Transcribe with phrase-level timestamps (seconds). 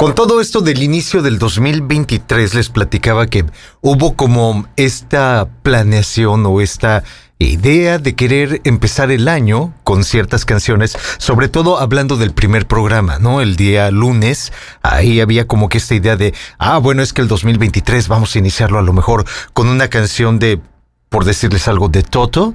[0.00, 3.44] Con todo esto del inicio del 2023 les platicaba que
[3.82, 7.04] hubo como esta planeación o esta
[7.38, 13.18] idea de querer empezar el año con ciertas canciones, sobre todo hablando del primer programa,
[13.18, 13.42] ¿no?
[13.42, 17.28] El día lunes, ahí había como que esta idea de, ah, bueno, es que el
[17.28, 20.62] 2023 vamos a iniciarlo a lo mejor con una canción de,
[21.10, 22.54] por decirles algo, de Toto,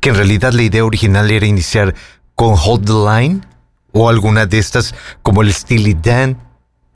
[0.00, 1.94] que en realidad la idea original era iniciar
[2.34, 3.42] con Hold the Line
[3.92, 6.45] o alguna de estas como el Steely Dan,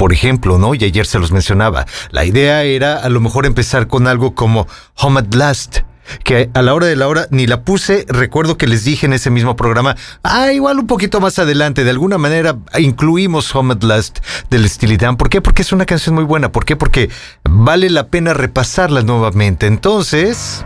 [0.00, 0.74] por ejemplo, ¿no?
[0.74, 1.84] Y ayer se los mencionaba.
[2.10, 5.80] La idea era a lo mejor empezar con algo como Home at Last
[6.24, 8.06] que a la hora de la hora ni la puse.
[8.08, 11.90] Recuerdo que les dije en ese mismo programa, ah, igual un poquito más adelante, de
[11.90, 15.18] alguna manera incluimos Home at Last del Steely Dan.
[15.18, 15.42] ¿Por qué?
[15.42, 16.50] Porque es una canción muy buena.
[16.50, 16.76] ¿Por qué?
[16.76, 17.10] Porque
[17.44, 19.66] vale la pena repasarla nuevamente.
[19.66, 20.64] Entonces,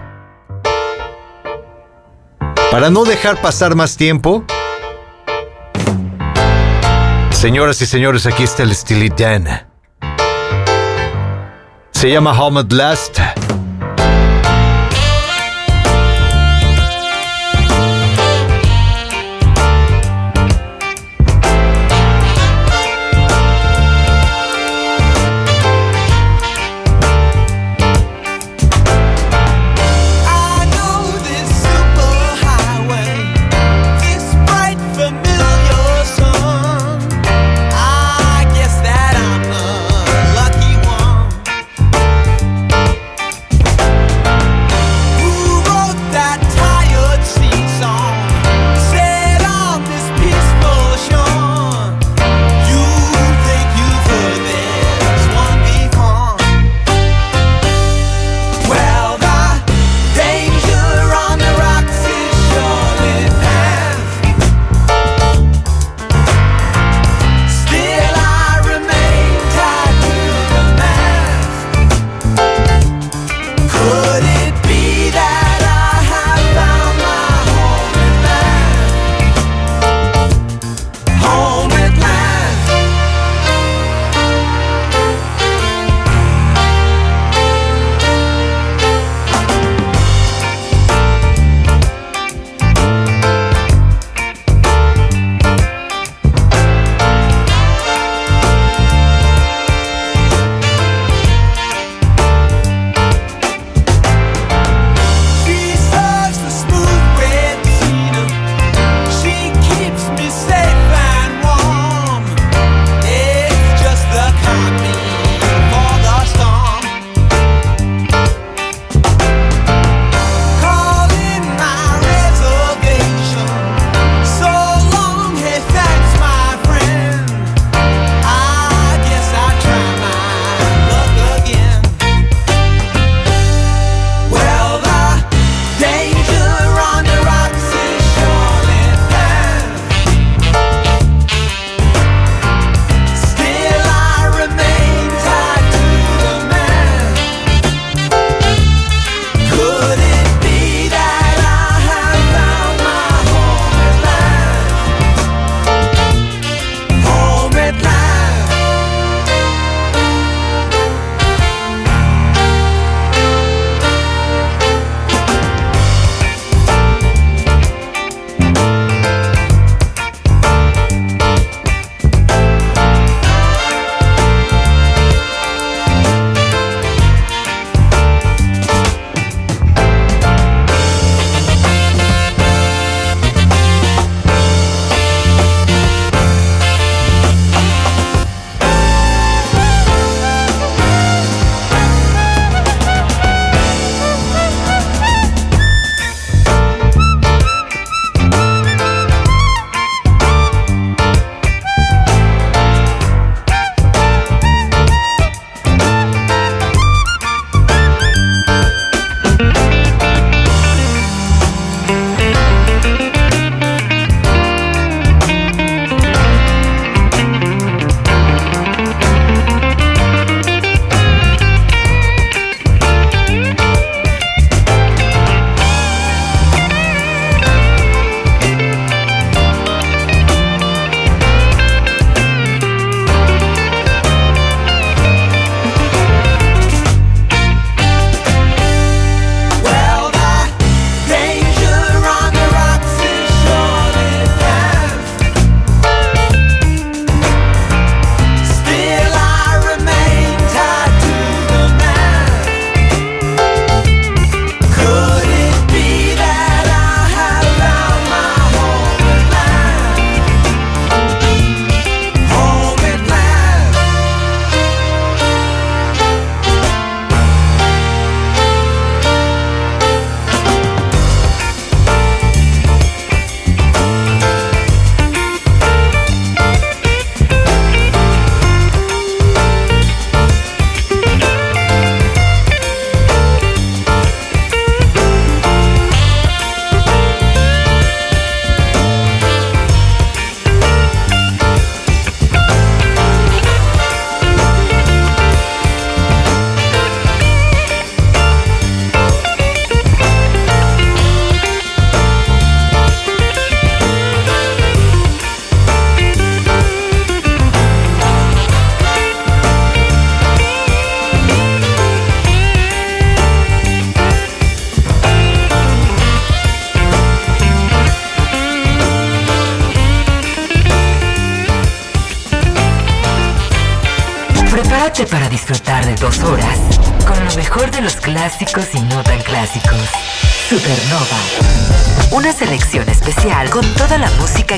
[2.70, 4.44] para no dejar pasar más tiempo,
[7.34, 9.46] señoras y señores, aquí está el Steely Dan.
[11.92, 13.18] Se llama at Last.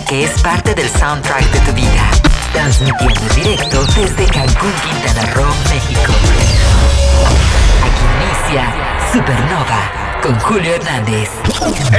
[0.05, 2.11] Que es parte del soundtrack de tu vida.
[2.53, 6.13] Transmitiendo en directo desde Cancún, Quintana Roo, México.
[7.83, 8.75] Aquí inicia
[9.13, 11.31] Supernova con Julio Hernández.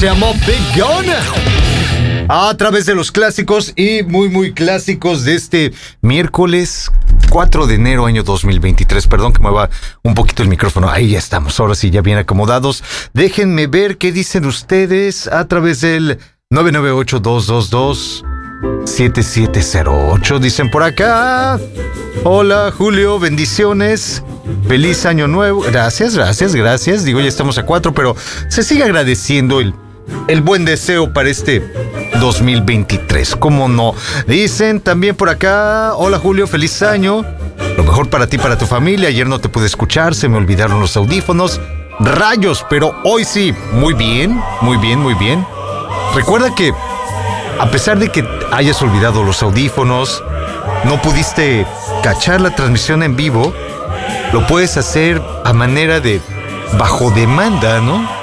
[0.00, 1.12] Se llamó Big Gun.
[2.30, 6.90] A través de los clásicos y muy, muy clásicos de este miércoles
[7.28, 9.06] 4 de enero año 2023.
[9.08, 9.68] Perdón que me va
[10.02, 10.88] un poquito el micrófono.
[10.88, 11.60] Ahí ya estamos.
[11.60, 12.82] Ahora sí, ya bien acomodados.
[13.12, 16.18] Déjenme ver qué dicen ustedes a través del
[16.50, 18.24] 998-222.
[18.86, 20.38] 7708.
[20.38, 21.60] Dicen por acá.
[22.24, 24.22] Hola Julio, bendiciones.
[24.66, 25.60] Feliz año nuevo.
[25.60, 27.04] Gracias, gracias, gracias.
[27.04, 28.16] Digo, ya estamos a cuatro, pero
[28.48, 29.74] se sigue agradeciendo el
[30.28, 31.62] el buen deseo para este
[32.20, 33.36] 2023.
[33.36, 33.94] ¿Cómo no?
[34.26, 37.24] Dicen también por acá, hola Julio, feliz año.
[37.76, 39.08] Lo mejor para ti, para tu familia.
[39.08, 41.60] Ayer no te pude escuchar, se me olvidaron los audífonos.
[41.98, 43.54] Rayos, pero hoy sí.
[43.72, 45.46] Muy bien, muy bien, muy bien.
[46.14, 46.72] Recuerda que,
[47.58, 50.22] a pesar de que hayas olvidado los audífonos,
[50.84, 51.66] no pudiste
[52.02, 53.52] cachar la transmisión en vivo,
[54.32, 56.20] lo puedes hacer a manera de
[56.78, 58.19] bajo demanda, ¿no?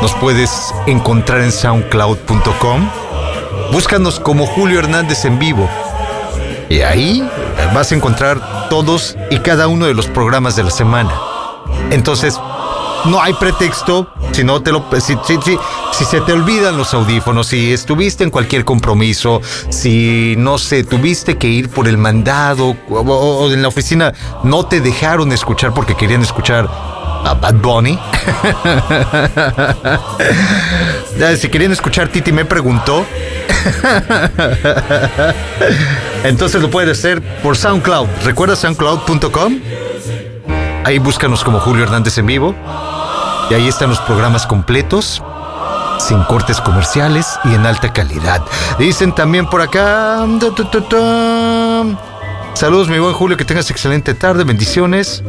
[0.00, 2.88] Nos puedes encontrar en soundcloud.com.
[3.72, 5.68] Búscanos como Julio Hernández en vivo.
[6.68, 7.28] Y ahí
[7.74, 11.12] vas a encontrar todos y cada uno de los programas de la semana.
[11.90, 12.38] Entonces,
[13.06, 15.16] no hay pretexto si no te lo si,
[15.92, 21.38] si, se te olvidan los audífonos, si estuviste en cualquier compromiso, si no sé, tuviste
[21.38, 24.12] que ir por el mandado o, en la oficina
[24.42, 26.68] no te dejaron escuchar porque querían escuchar
[27.24, 27.98] a Bad Bunny.
[31.38, 33.06] si querían escuchar Titi me preguntó.
[36.24, 38.08] Entonces lo puedes hacer por SoundCloud.
[38.24, 39.60] ¿Recuerda soundcloud.com?
[40.84, 42.54] Ahí búscanos como Julio Hernández en vivo.
[43.50, 45.22] Y ahí están los programas completos,
[45.98, 48.42] sin cortes comerciales y en alta calidad.
[48.78, 50.26] Dicen también por acá.
[52.54, 55.22] Saludos, mi buen Julio, que tengas excelente tarde, bendiciones.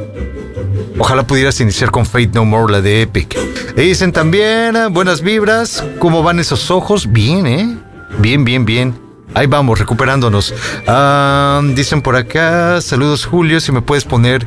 [1.00, 3.38] Ojalá pudieras iniciar con Fate No More, la de Epic.
[3.76, 7.10] dicen también, buenas vibras, ¿cómo van esos ojos?
[7.10, 7.78] Bien, ¿eh?
[8.20, 9.00] Bien, bien, bien.
[9.34, 10.54] Ahí vamos, recuperándonos.
[10.88, 14.46] Ah, dicen por acá, saludos Julio, si me puedes poner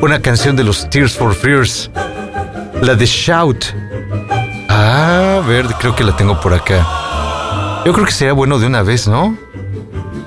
[0.00, 1.90] una canción de los Tears for Fears.
[2.80, 3.64] La de Shout.
[4.68, 6.86] Ah, a ver, creo que la tengo por acá.
[7.84, 9.36] Yo creo que sería bueno de una vez, ¿no?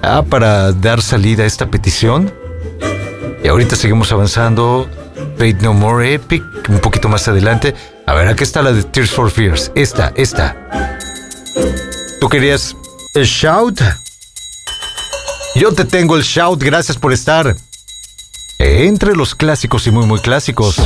[0.02, 2.34] Ah, para dar salida a esta petición.
[3.44, 4.90] Y ahorita seguimos avanzando.
[5.38, 7.76] Fate No More Epic, un poquito más adelante.
[8.06, 9.72] A ver, aquí está la de Tears for Fears.
[9.76, 10.56] Esta, esta.
[12.20, 12.76] ¿Tú querías
[13.14, 13.82] el shout?
[15.56, 17.56] Yo te tengo el shout, gracias por estar
[18.60, 20.78] entre los clásicos y muy muy clásicos.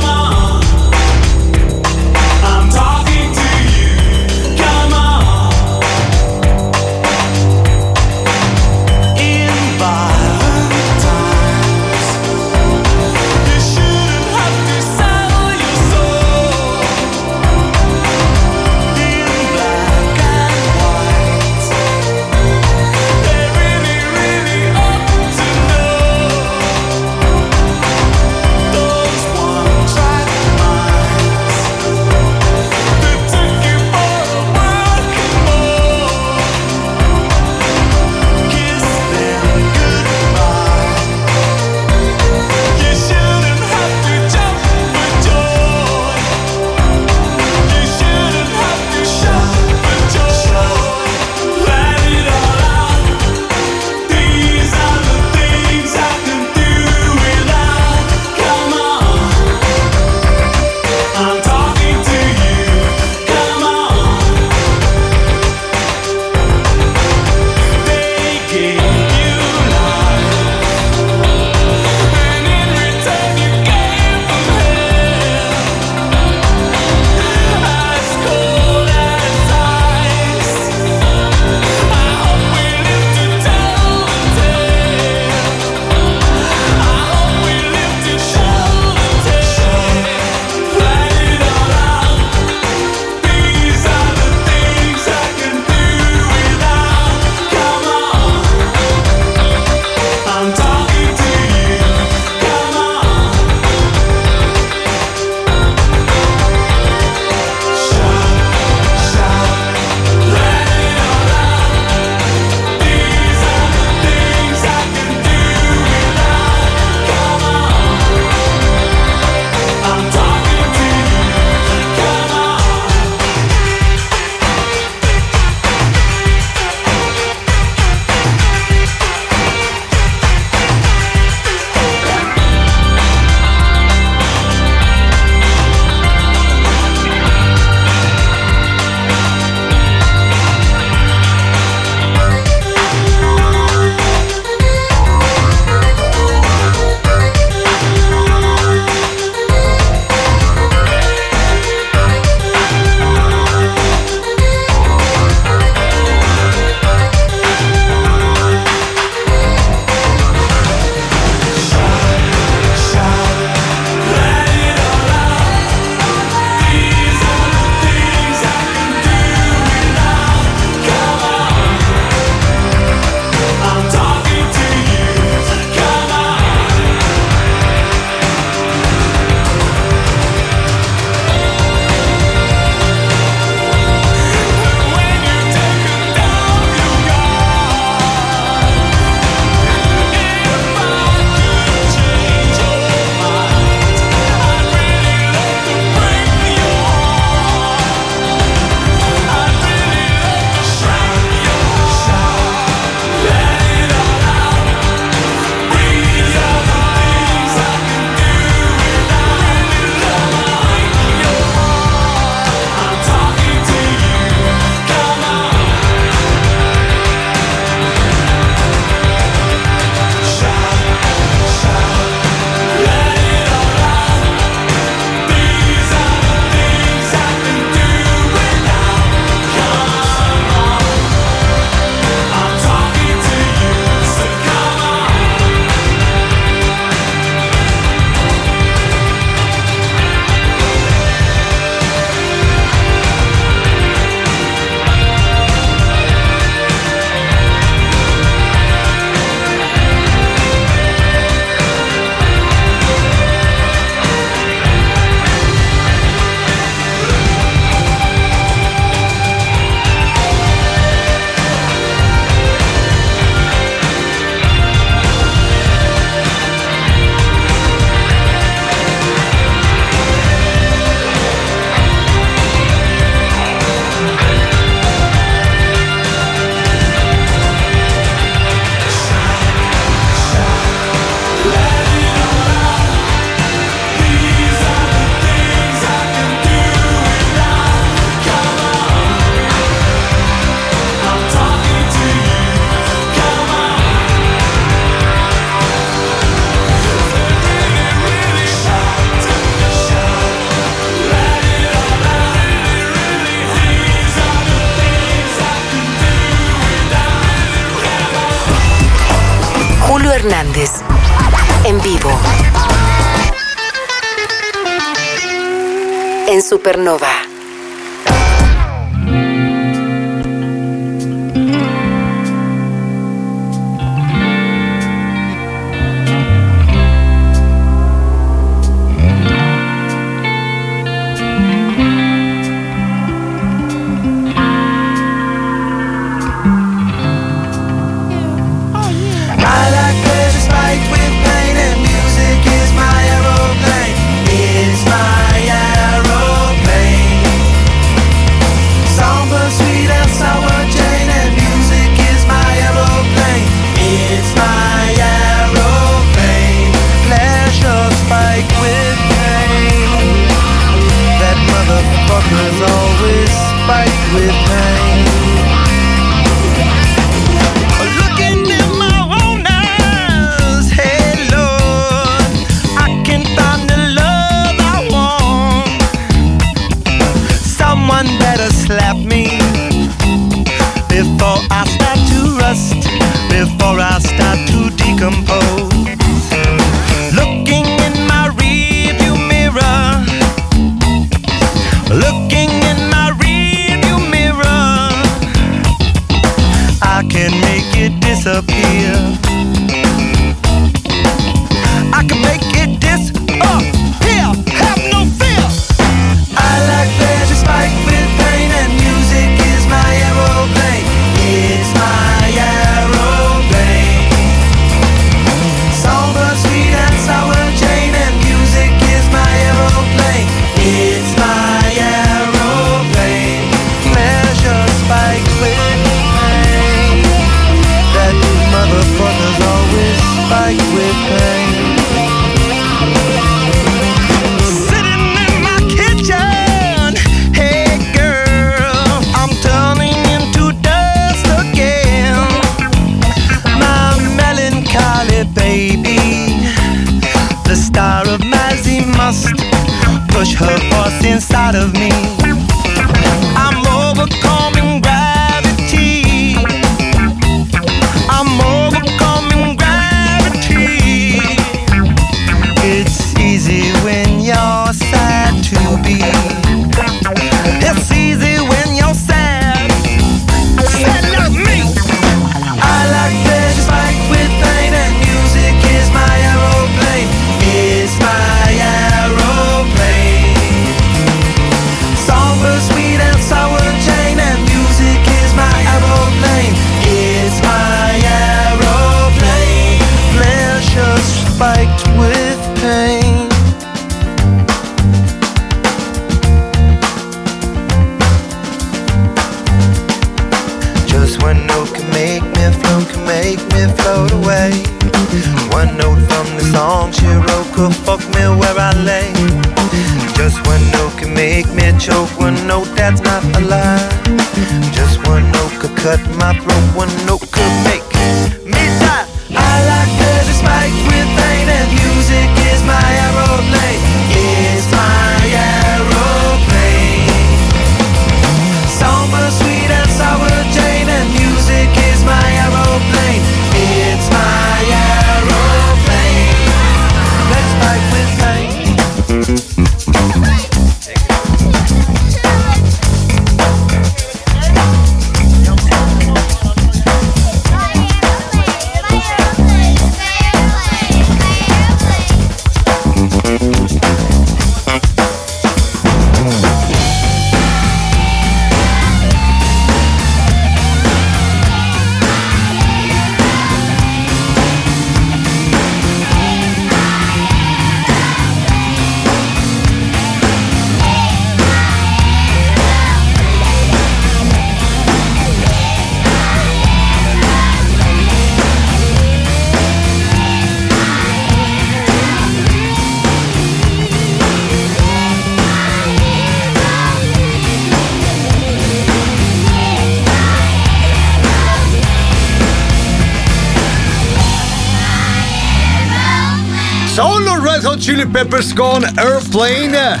[598.16, 600.00] Peppers con Airplane.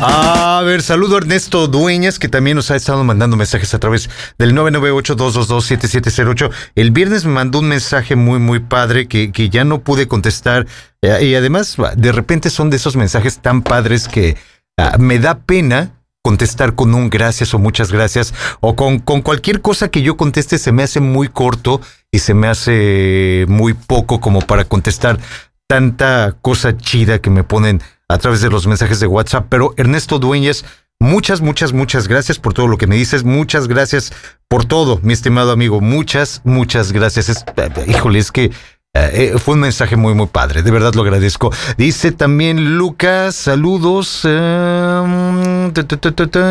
[0.00, 4.08] A ver, saludo a Ernesto Dueñas, que también nos ha estado mandando mensajes a través
[4.38, 6.52] del 998-222-7708.
[6.76, 10.68] El viernes me mandó un mensaje muy, muy padre que, que ya no pude contestar.
[11.02, 14.36] Eh, y además, de repente son de esos mensajes tan padres que
[14.78, 15.90] ah, me da pena
[16.22, 20.56] contestar con un gracias o muchas gracias o con, con cualquier cosa que yo conteste
[20.56, 21.80] se me hace muy corto
[22.12, 25.18] y se me hace muy poco como para contestar
[25.66, 29.46] tanta cosa chida que me ponen a través de los mensajes de WhatsApp.
[29.48, 30.64] Pero Ernesto Dueñas,
[31.00, 33.24] muchas, muchas, muchas gracias por todo lo que me dices.
[33.24, 34.12] Muchas gracias
[34.48, 35.80] por todo, mi estimado amigo.
[35.80, 37.28] Muchas, muchas gracias.
[37.28, 37.44] Es,
[37.86, 38.50] híjole, es que
[38.94, 40.62] eh, fue un mensaje muy, muy padre.
[40.62, 41.50] De verdad lo agradezco.
[41.78, 44.20] Dice también Lucas, saludos.
[44.24, 45.72] Eh,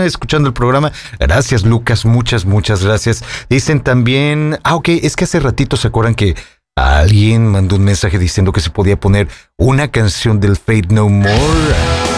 [0.05, 0.91] escuchando el programa.
[1.19, 2.03] Gracias, Lucas.
[2.03, 3.23] Muchas, muchas gracias.
[3.47, 4.57] Dicen también.
[4.63, 4.89] Ah, ok.
[4.89, 6.35] Es que hace ratito se acuerdan que
[6.75, 12.10] alguien mandó un mensaje diciendo que se podía poner una canción del Fate No More.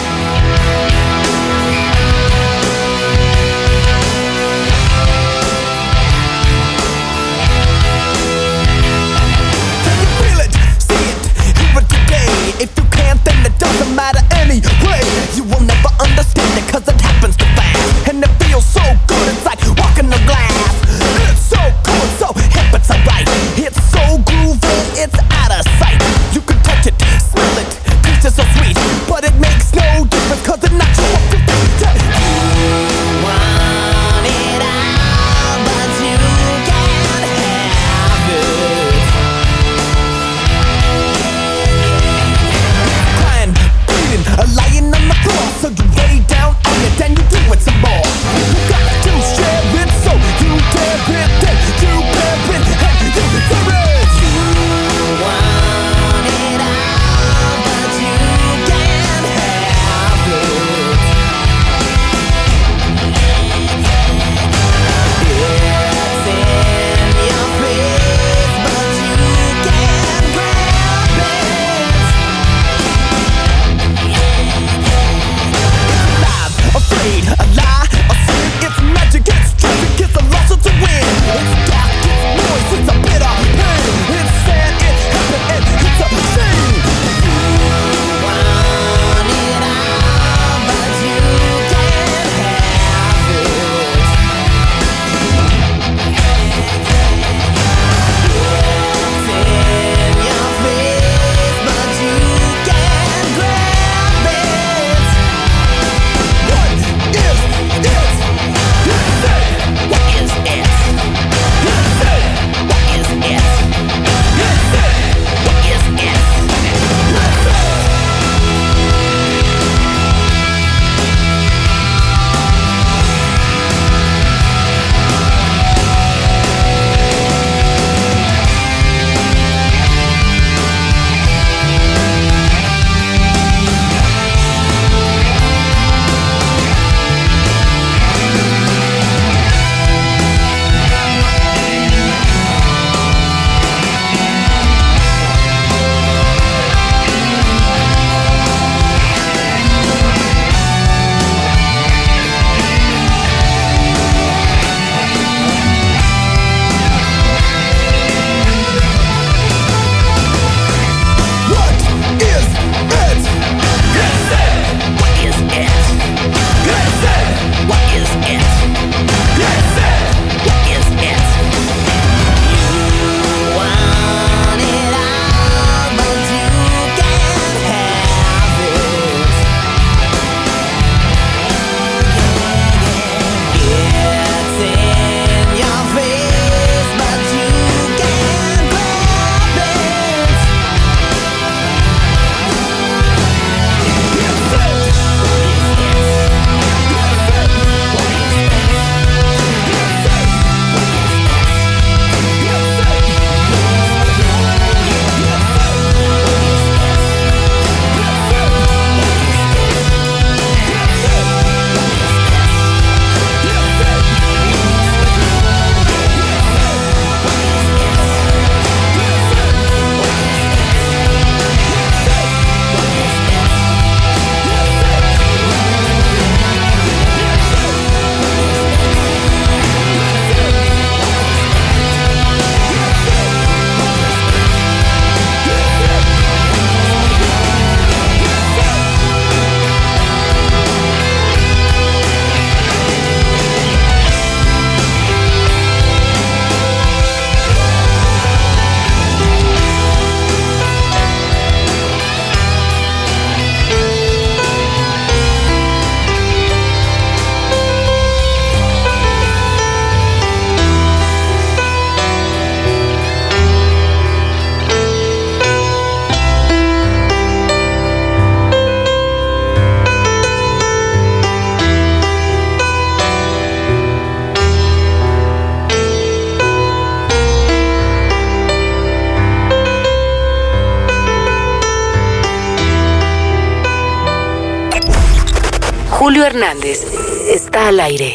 [286.24, 286.84] Hernández
[287.28, 288.14] está al aire.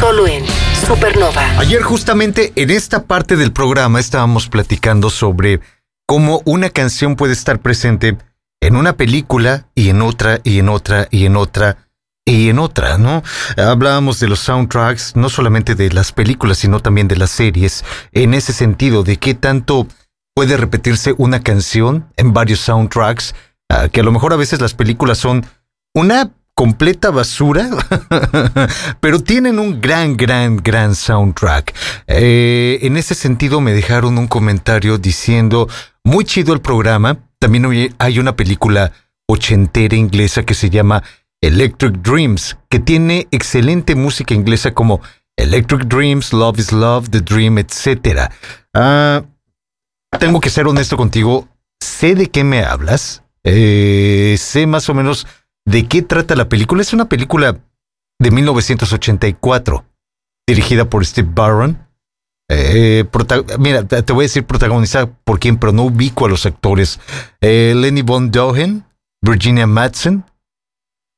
[0.00, 0.44] Solo en
[0.86, 1.58] Supernova.
[1.58, 5.60] Ayer justamente en esta parte del programa estábamos platicando sobre
[6.06, 8.18] cómo una canción puede estar presente
[8.60, 11.78] en una película y en otra y en otra y en otra
[12.26, 13.22] y en otra, ¿no?
[13.56, 18.34] Hablábamos de los soundtracks, no solamente de las películas, sino también de las series, en
[18.34, 19.86] ese sentido, de qué tanto
[20.34, 23.34] puede repetirse una canción en varios soundtracks,
[23.68, 25.46] ah, que a lo mejor a veces las películas son
[25.94, 27.68] una completa basura,
[29.00, 31.74] pero tienen un gran, gran, gran soundtrack.
[32.06, 35.68] Eh, en ese sentido me dejaron un comentario diciendo,
[36.04, 38.92] muy chido el programa, también hay una película
[39.26, 41.02] ochentera inglesa que se llama
[41.40, 45.00] Electric Dreams, que tiene excelente música inglesa como
[45.36, 48.30] Electric Dreams, Love is Love, The Dream, etc.
[48.72, 49.24] Ah,
[50.18, 51.48] tengo que ser honesto contigo,
[51.80, 55.26] sé de qué me hablas, eh, sé más o menos
[55.66, 56.82] de qué trata la película.
[56.82, 57.58] Es una película
[58.18, 59.84] de 1984,
[60.46, 61.78] dirigida por Steve Barron.
[62.48, 63.04] Eh,
[63.58, 67.00] mira, te voy a decir protagonizada por quién, pero no ubico a los actores.
[67.40, 68.84] Eh, Lenny Von Dohen,
[69.22, 70.24] Virginia Madsen,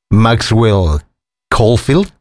[0.09, 1.01] Maxwell
[1.49, 2.11] Caulfield.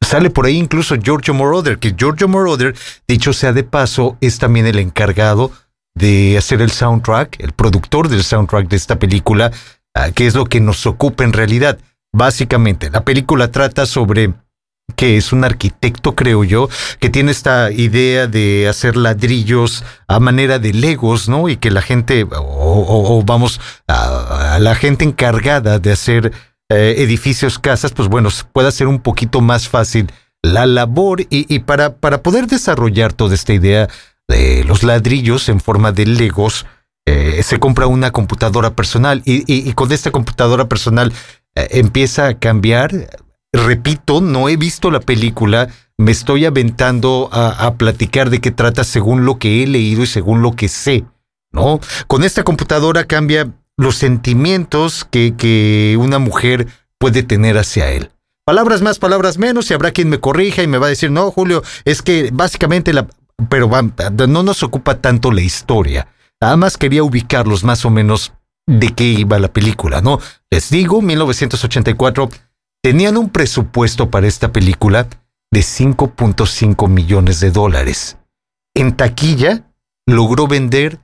[0.00, 2.74] Sale por ahí incluso Giorgio Moroder, que Giorgio Moroder,
[3.06, 5.52] dicho sea de paso, es también el encargado
[5.94, 9.52] de hacer el soundtrack, el productor del soundtrack de esta película,
[10.14, 11.78] que es lo que nos ocupa en realidad.
[12.12, 14.32] Básicamente, la película trata sobre
[14.96, 16.68] que es un arquitecto, creo yo,
[16.98, 21.48] que tiene esta idea de hacer ladrillos a manera de legos, ¿no?
[21.48, 26.32] Y que la gente, o, vamos, a, la gente encargada de hacer
[26.70, 30.10] eh, edificios, casas, pues bueno, pueda ser un poquito más fácil
[30.42, 33.88] la labor y, para, para poder desarrollar toda esta idea
[34.28, 36.66] de los ladrillos en forma de legos,
[37.08, 41.12] eh, se compra una computadora personal y, con esta computadora personal
[41.54, 42.92] eh, empieza a cambiar.
[43.52, 49.24] Repito, no he visto la película, me estoy aventando a, platicar de qué trata según
[49.24, 51.04] lo que he leído y según lo que sé,
[51.50, 51.80] ¿no?
[52.08, 56.66] Con esta computadora cambia los sentimientos que, que una mujer
[56.98, 58.10] puede tener hacia él.
[58.44, 61.30] Palabras más, palabras menos, y habrá quien me corrija y me va a decir, no,
[61.30, 63.06] Julio, es que básicamente la...
[63.48, 63.70] Pero
[64.26, 66.08] no nos ocupa tanto la historia.
[66.40, 68.32] Nada más quería ubicarlos más o menos
[68.66, 70.20] de qué iba la película, ¿no?
[70.50, 72.28] Les digo, 1984,
[72.82, 75.08] tenían un presupuesto para esta película
[75.50, 78.18] de 5.5 millones de dólares.
[78.74, 79.64] En taquilla
[80.06, 81.00] logró vender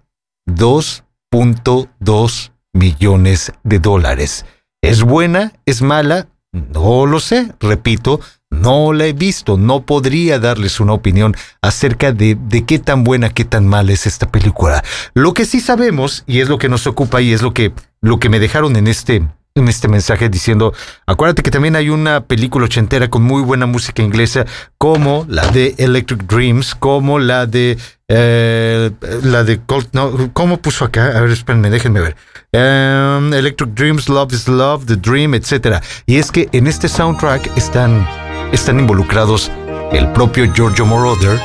[0.47, 4.47] 2.2 millones de dólares.
[4.83, 5.53] ¿Es buena?
[5.65, 6.29] ¿Es mala?
[6.53, 8.21] No lo sé, repito,
[8.55, 13.31] no la he visto, no podría darles una opinión acerca de, de, qué tan buena,
[13.31, 14.83] qué tan mala es esta película.
[15.15, 18.19] Lo que sí sabemos, y es lo que nos ocupa y es lo que, lo
[18.19, 20.73] que me dejaron en este, en este mensaje diciendo,
[21.07, 24.47] acuérdate que también hay una película ochentera con muy buena música inglesa,
[24.79, 27.79] como la de Electric Dreams, como la de
[28.09, 28.91] eh,
[29.23, 31.17] la de Cold, no, ¿cómo puso acá?
[31.17, 32.17] A ver, espérenme, déjenme ver.
[32.53, 35.83] Em, Electric Dreams, Love is Love, The Dream, etc.
[36.07, 38.07] Y es que en este soundtrack están,
[38.55, 39.51] están involucrados
[39.93, 41.41] el propio Giorgio Moroder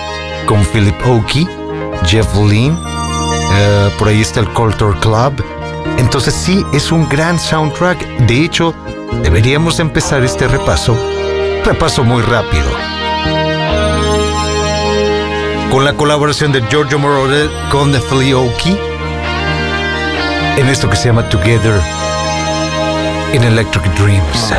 [0.45, 1.47] con Philip Oakey,
[2.05, 2.77] Jeff Lynne,
[3.53, 5.43] eh, por ahí está el Culture Club.
[5.97, 7.99] Entonces sí, es un gran soundtrack.
[8.27, 8.73] De hecho,
[9.23, 10.97] deberíamos empezar este repaso,
[11.65, 12.69] repaso muy rápido
[15.71, 18.77] con la colaboración de Giorgio Moroder con The Oki
[20.57, 21.79] en esto que se llama Together
[23.33, 24.53] in Electric Dreams.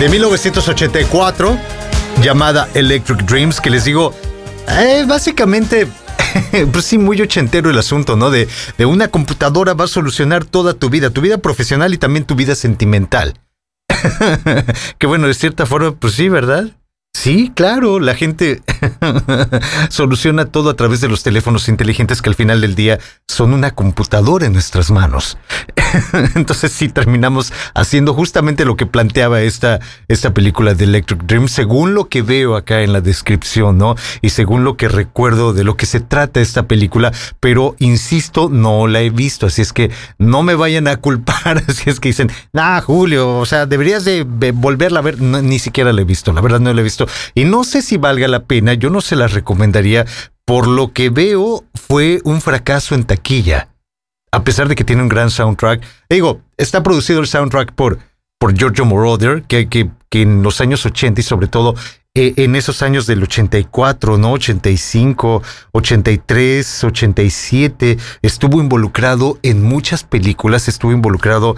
[0.00, 1.56] De 1984
[2.24, 4.12] llamada Electric Dreams, que les digo,
[4.66, 5.86] eh, básicamente,
[6.72, 8.32] pues sí, muy ochentero el asunto, ¿no?
[8.32, 12.24] De, de una computadora va a solucionar toda tu vida, tu vida profesional y también
[12.24, 13.38] tu vida sentimental.
[14.98, 16.72] que bueno, de cierta forma, pues sí, ¿verdad?
[17.12, 18.60] Sí, claro, la gente
[19.90, 23.72] soluciona todo a través de los teléfonos inteligentes que al final del día son una
[23.72, 25.38] computadora en nuestras manos.
[26.34, 31.94] Entonces sí terminamos haciendo justamente lo que planteaba esta, esta película de Electric Dream, según
[31.94, 33.96] lo que veo acá en la descripción, ¿no?
[34.20, 38.86] Y según lo que recuerdo de lo que se trata esta película, pero insisto, no
[38.86, 42.30] la he visto, así es que no me vayan a culpar, así es que dicen,
[42.54, 44.24] ah, Julio, o sea, deberías de
[44.54, 47.44] volverla a ver, ni siquiera la he visto, la verdad no la he visto y
[47.44, 50.06] no sé si valga la pena, yo no se la recomendaría.
[50.44, 53.68] Por lo que veo, fue un fracaso en taquilla.
[54.30, 55.82] A pesar de que tiene un gran soundtrack.
[56.10, 57.98] Digo, está producido el soundtrack por,
[58.38, 61.74] por Giorgio Moroder, que, que, que en los años 80 y sobre todo
[62.16, 64.32] eh, en esos años del 84, ¿no?
[64.34, 71.56] 85, 83, 87, estuvo involucrado en muchas películas, estuvo involucrado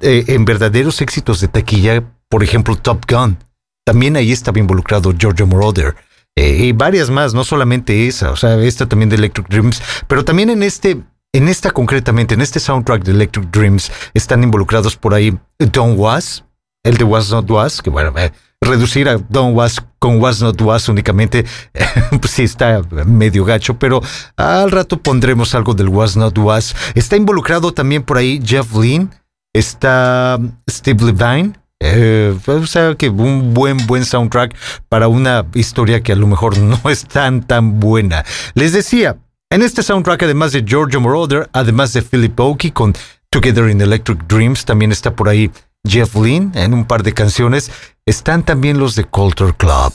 [0.00, 3.38] eh, en verdaderos éxitos de taquilla, por ejemplo, Top Gun.
[3.84, 5.94] También ahí estaba involucrado Giorgio Moroder.
[6.36, 10.24] Eh, y varias más, no solamente esa, o sea, esta también de Electric Dreams, pero
[10.24, 11.02] también en este,
[11.34, 16.44] en esta concretamente, en este soundtrack de Electric Dreams, están involucrados por ahí Don Was,
[16.84, 20.60] el de Was Not Was, que bueno, eh, reducir a Don Was con Was Not
[20.62, 21.44] Was únicamente,
[22.20, 24.00] pues sí está medio gacho, pero
[24.36, 26.74] al rato pondremos algo del Was Not Was.
[26.94, 29.10] Está involucrado también por ahí Jeff Lynne,
[29.52, 30.38] está
[30.70, 31.52] Steve Levine,
[31.84, 34.54] eh, o sea que un buen, buen soundtrack
[34.88, 38.24] para una historia que a lo mejor no es tan, tan buena.
[38.54, 39.18] Les decía,
[39.50, 42.94] en este soundtrack, además de Giorgio Moroder, además de Philip Oakey con
[43.30, 45.50] Together in Electric Dreams, también está por ahí
[45.86, 47.70] Jeff Lynne en un par de canciones.
[48.06, 49.92] Están también los de Culture Club.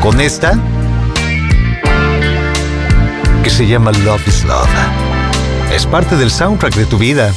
[0.00, 0.58] Con esta,
[3.42, 4.97] que se llama Love is Love.
[5.72, 7.32] Es parte del soundtrack de tu vida.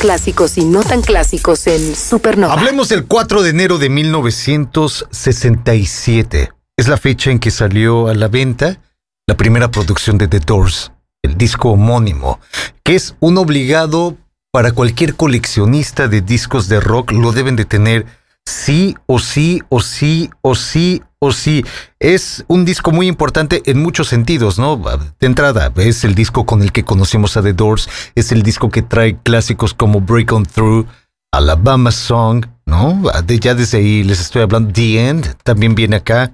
[0.00, 2.54] Clásicos y no tan clásicos en Supernova.
[2.54, 6.50] Hablemos del 4 de enero de 1967.
[6.76, 8.80] Es la fecha en que salió a la venta
[9.28, 10.90] la primera producción de The Doors,
[11.22, 12.40] el disco homónimo,
[12.82, 14.16] que es un obligado
[14.50, 18.06] para cualquier coleccionista de discos de rock, lo deben de tener
[18.44, 21.64] sí o sí o sí o sí o sí.
[22.00, 24.76] Es un disco muy importante en muchos sentidos, ¿no?
[24.76, 28.70] De entrada, es el disco con el que conocimos a The Doors, es el disco
[28.70, 30.88] que trae clásicos como Break On Through,
[31.32, 33.02] Alabama Song, ¿no?
[33.28, 34.72] ya desde ahí les estoy hablando.
[34.72, 36.32] The End también viene acá.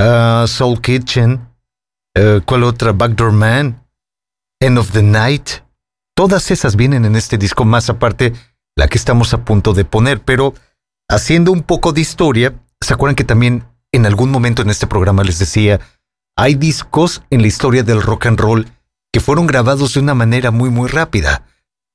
[0.00, 1.46] Uh, Soul Kitchen.
[2.16, 2.92] Uh, ¿Cuál otra?
[2.92, 3.84] Backdoor Man.
[4.60, 5.50] End of the Night.
[6.14, 8.32] Todas esas vienen en este disco, más aparte
[8.76, 10.54] la que estamos a punto de poner, pero
[11.08, 15.24] haciendo un poco de historia, ¿se acuerdan que también en algún momento en este programa
[15.24, 15.80] les decía,
[16.36, 18.66] hay discos en la historia del rock and roll
[19.12, 21.44] que fueron grabados de una manera muy muy rápida,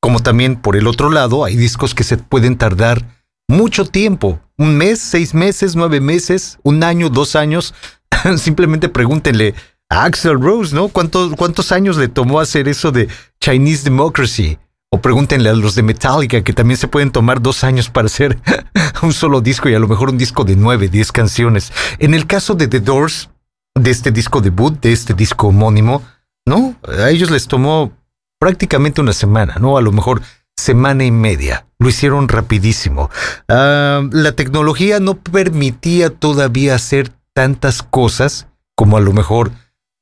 [0.01, 4.75] como también por el otro lado hay discos que se pueden tardar mucho tiempo, un
[4.77, 7.73] mes, seis meses, nueve meses, un año, dos años,
[8.37, 9.53] simplemente pregúntenle
[9.89, 10.87] a Axel Rose, ¿no?
[10.87, 13.07] ¿Cuántos, ¿Cuántos años le tomó hacer eso de
[13.39, 14.57] Chinese Democracy?
[14.93, 18.37] O pregúntenle a los de Metallica que también se pueden tomar dos años para hacer
[19.01, 21.73] un solo disco y a lo mejor un disco de nueve, diez canciones.
[21.97, 23.31] En el caso de The Doors,
[23.73, 26.03] de este disco debut, de este disco homónimo,
[26.45, 26.75] ¿no?
[26.87, 27.91] A ellos les tomó
[28.39, 29.77] prácticamente una semana, ¿no?
[29.77, 30.21] A lo mejor
[30.55, 31.65] semana y media.
[31.79, 33.09] Lo hicieron rapidísimo.
[33.49, 39.53] Ah, la tecnología no permitía todavía hacer tantas cosas como a lo mejor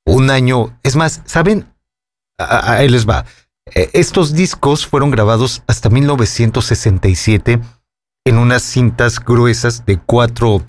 [0.05, 0.77] un año.
[0.83, 1.73] Es más, ¿saben?
[2.37, 3.23] Ahí les va.
[3.73, 7.59] Eh, estos discos fueron grabados hasta 1967
[8.25, 10.63] en unas cintas gruesas de cuatro,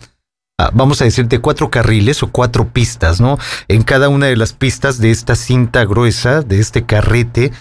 [0.58, 3.38] ah, vamos a decir, de cuatro carriles o cuatro pistas, ¿no?
[3.68, 7.52] En cada una de las pistas de esta cinta gruesa, de este carrete,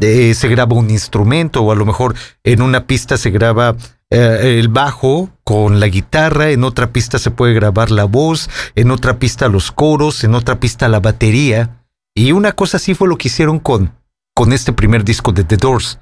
[0.00, 3.76] se graba un instrumento o a lo mejor en una pista se graba
[4.10, 8.90] eh, el bajo con la guitarra, en otra pista se puede grabar la voz, en
[8.90, 11.84] otra pista los coros, en otra pista la batería.
[12.14, 13.92] Y una cosa así fue lo que hicieron con
[14.38, 15.98] con este primer disco de The Doors.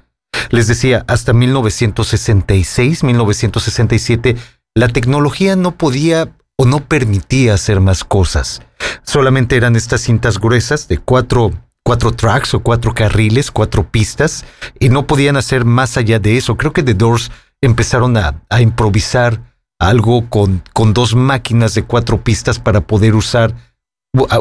[0.51, 4.35] Les decía, hasta 1966, 1967,
[4.75, 8.61] la tecnología no podía o no permitía hacer más cosas.
[9.01, 11.51] Solamente eran estas cintas gruesas de cuatro,
[11.83, 14.45] cuatro tracks o cuatro carriles, cuatro pistas,
[14.79, 16.57] y no podían hacer más allá de eso.
[16.57, 22.59] Creo que The Doors empezaron a, improvisar algo con, con dos máquinas de cuatro pistas
[22.59, 23.55] para poder usar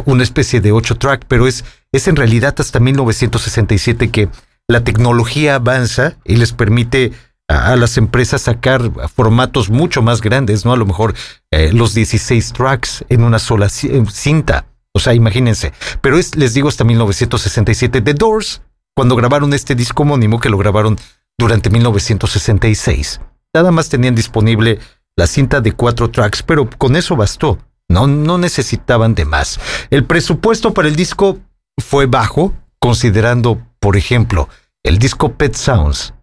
[0.04, 4.28] una especie de ocho track, pero es, es en realidad hasta 1967 que
[4.68, 7.12] la tecnología avanza y les permite
[7.48, 10.72] a, las empresas sacar formatos mucho más grandes, ¿no?
[10.72, 11.14] A lo mejor
[11.50, 14.66] eh, los 16 tracks en una sola cinta.
[14.92, 15.72] O sea, imagínense.
[16.00, 18.00] Pero es, les digo, hasta 1967.
[18.00, 18.62] The Doors,
[18.94, 20.98] cuando grabaron este disco homónimo, que lo grabaron
[21.38, 23.20] durante 1966,
[23.52, 24.78] nada más tenían disponible
[25.16, 27.58] la cinta de cuatro tracks, pero con eso bastó.
[27.88, 29.60] No, no necesitaban de más.
[29.90, 31.38] El presupuesto para el disco
[31.78, 34.48] fue bajo, considerando, por ejemplo,
[34.82, 36.14] el disco Pet Sounds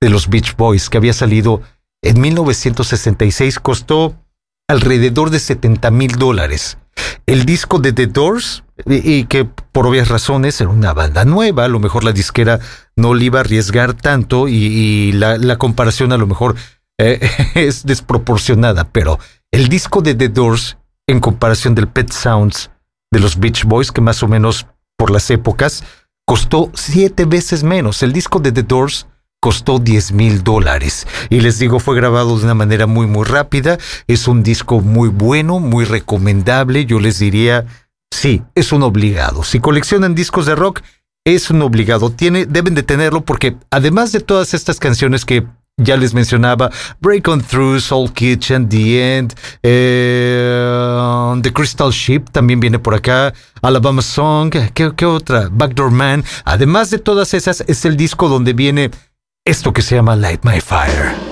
[0.00, 1.62] de los Beach Boys que había salido
[2.02, 4.16] en 1966 costó
[4.68, 6.78] alrededor de 70 mil dólares.
[7.26, 11.68] El disco de The Doors, y, que por obvias razones era una banda nueva, a
[11.68, 12.58] lo mejor la disquera
[12.96, 16.56] no le iba a arriesgar tanto y, la, comparación a lo mejor
[16.98, 17.20] eh,
[17.54, 19.18] es desproporcionada, pero
[19.52, 20.76] el disco de The Doors
[21.06, 22.70] en comparación del Pet Sounds
[23.10, 25.84] de los Beach Boys, que más o menos por las épocas
[26.26, 28.02] costó siete veces menos.
[28.02, 29.06] El disco de The Doors
[29.40, 31.06] costó 10 mil dólares.
[31.28, 33.76] Y les digo, fue grabado de una manera muy, muy rápida.
[34.06, 36.86] Es un disco muy bueno, muy recomendable.
[36.86, 37.66] Yo les diría,
[38.12, 39.42] sí, es un obligado.
[39.42, 40.80] Si coleccionan discos de rock,
[41.24, 42.10] es un obligado.
[42.10, 45.44] Tiene, deben de tenerlo porque además de todas estas canciones que
[45.78, 46.70] ya les mencionaba
[47.00, 53.32] Break On Through, Soul Kitchen, The End, eh, The Crystal Ship también viene por acá,
[53.62, 55.48] Alabama Song, ¿qué, ¿qué, otra?
[55.50, 56.24] Backdoor Man.
[56.44, 58.90] Además de todas esas, es el disco donde viene
[59.44, 61.31] esto que se llama Light My Fire.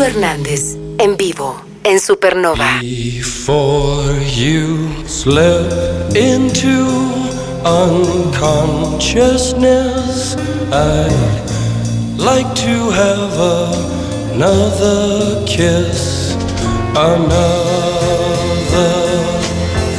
[0.00, 2.80] Hernández, en vivo, en Supernova.
[2.80, 5.70] Before you slip
[6.16, 6.88] into
[7.64, 10.34] unconsciousness,
[10.72, 13.38] I'd like to have
[14.34, 16.34] another kiss,
[16.96, 17.62] another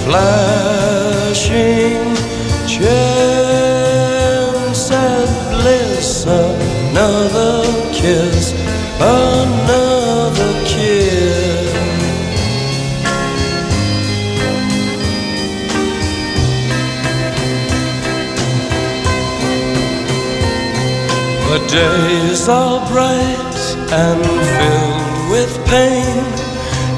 [0.05, 2.15] flashing
[21.73, 23.57] days are bright
[23.91, 24.21] and
[24.55, 26.23] filled with pain.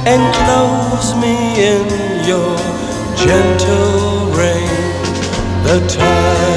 [0.06, 1.36] Enclose me
[1.72, 1.86] in
[2.28, 2.58] your
[3.16, 4.76] gentle rain.
[5.64, 6.55] The time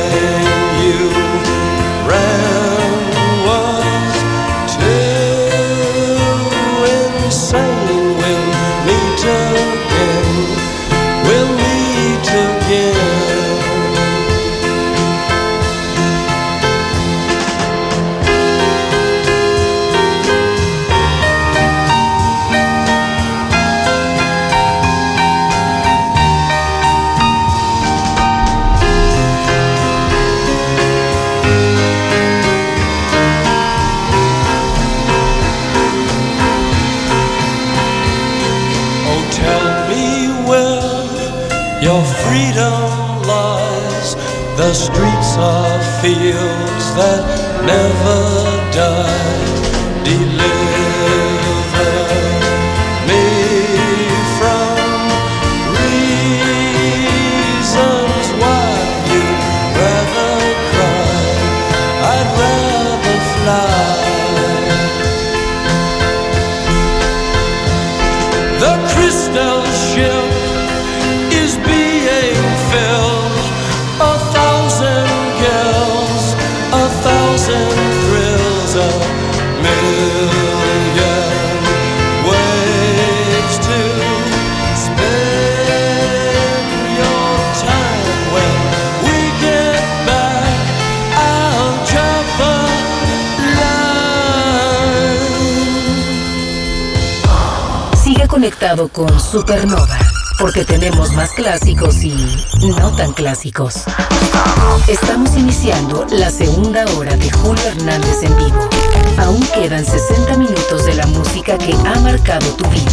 [46.09, 47.23] fields that
[47.67, 49.38] never die.
[98.49, 99.99] Conectado con Supernova,
[100.39, 102.15] porque tenemos más clásicos y
[102.79, 103.83] no tan clásicos.
[104.89, 108.67] Estamos iniciando la segunda hora de Julio Hernández en vivo.
[109.19, 112.91] Aún quedan 60 minutos de la música que ha marcado tu vida.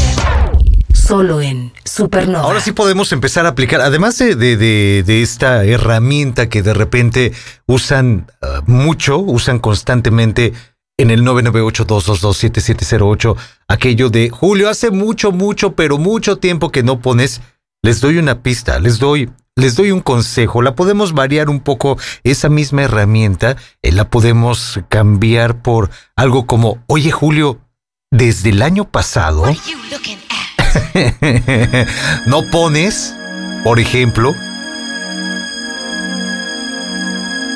[0.93, 2.43] Solo en Supernova.
[2.43, 6.73] Ahora sí podemos empezar a aplicar, además de, de- de- de esta herramienta que de
[6.73, 7.31] repente
[7.65, 10.51] usan ah, mucho, usan constantemente
[10.97, 13.35] en el 998-222-7708,
[13.67, 17.41] aquello de Julio, hace mucho, mucho, pero mucho tiempo que no pones,
[17.81, 21.97] les doy una pista, les doy, les doy un consejo, la podemos variar un poco,
[22.23, 27.59] esa misma herramienta, eh, la podemos cambiar por algo como, oye Julio,
[28.11, 29.43] desde el año pasado...
[32.27, 33.15] no pones,
[33.63, 34.35] por ejemplo,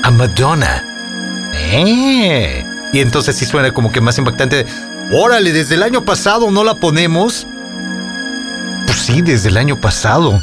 [0.03, 0.83] a Madonna.
[1.53, 2.65] Eh.
[2.91, 4.65] Y entonces sí suena como que más impactante.
[5.11, 7.47] Órale, desde el año pasado no la ponemos.
[8.85, 10.41] Pues sí, desde el año pasado.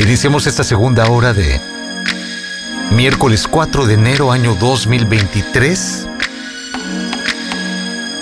[0.00, 1.60] Iniciamos esta segunda hora de
[2.90, 6.08] miércoles 4 de enero año 2023.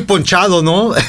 [0.07, 0.93] Ponchado, ¿no?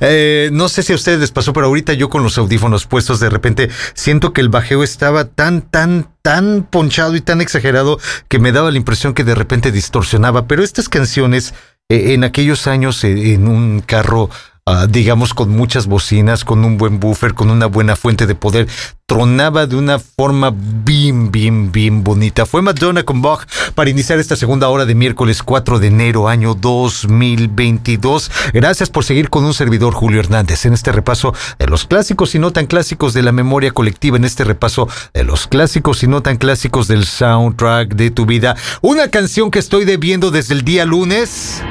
[0.00, 3.20] Eh, no sé si a ustedes les pasó, pero ahorita yo con los audífonos puestos
[3.20, 8.38] de repente siento que el bajeo estaba tan, tan, tan ponchado y tan exagerado que
[8.38, 10.46] me daba la impresión que de repente distorsionaba.
[10.46, 11.54] Pero estas canciones
[11.88, 14.30] eh, en aquellos años eh, en un carro
[14.66, 18.66] Ah, digamos, con muchas bocinas, con un buen buffer, con una buena fuente de poder.
[19.04, 22.46] Tronaba de una forma bien, bien, bien bonita.
[22.46, 26.54] Fue Madonna con Bach para iniciar esta segunda hora de miércoles 4 de enero, año
[26.54, 28.30] 2022.
[28.54, 32.38] Gracias por seguir con un servidor Julio Hernández en este repaso de los clásicos y
[32.38, 36.22] no tan clásicos de la memoria colectiva, en este repaso de los clásicos y no
[36.22, 38.56] tan clásicos del soundtrack de tu vida.
[38.80, 41.62] Una canción que estoy debiendo desde el día lunes.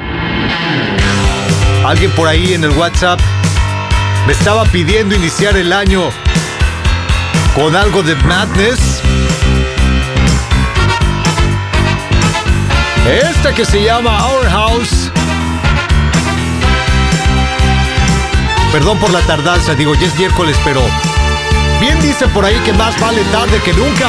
[1.84, 3.20] Alguien por ahí en el WhatsApp
[4.26, 6.10] me estaba pidiendo iniciar el año
[7.54, 9.02] con algo de madness.
[13.06, 15.10] Esta que se llama Our House.
[18.72, 20.80] Perdón por la tardanza, digo, ya es miércoles, pero
[21.80, 24.08] bien dice por ahí que más vale tarde que nunca.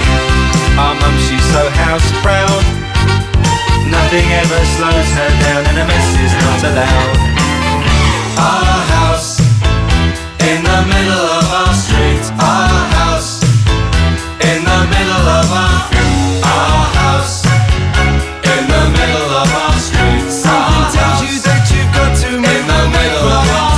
[0.79, 2.63] Our mum, she's so house proud.
[3.91, 7.17] Nothing ever slows her down, and a mess is not allowed.
[8.39, 9.39] Our house
[10.39, 12.23] in the middle of our street.
[12.39, 13.43] Our house
[14.41, 15.91] in the middle of our
[16.43, 20.25] our house in the middle of our street.
[20.31, 23.77] Something tells you that you've got to in the middle of our.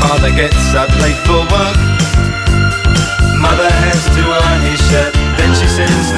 [0.00, 1.89] Father gets up late for work.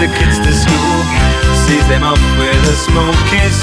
[0.03, 0.99] The kids to school,
[1.55, 3.63] sees them off with a small kiss.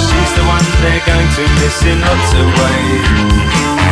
[0.00, 3.83] She's the one they're going to miss in lots of ways.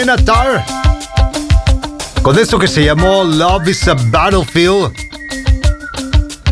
[0.05, 0.65] Pat Benatar.
[2.23, 4.93] Con esto que se llamó Love is a Battlefield.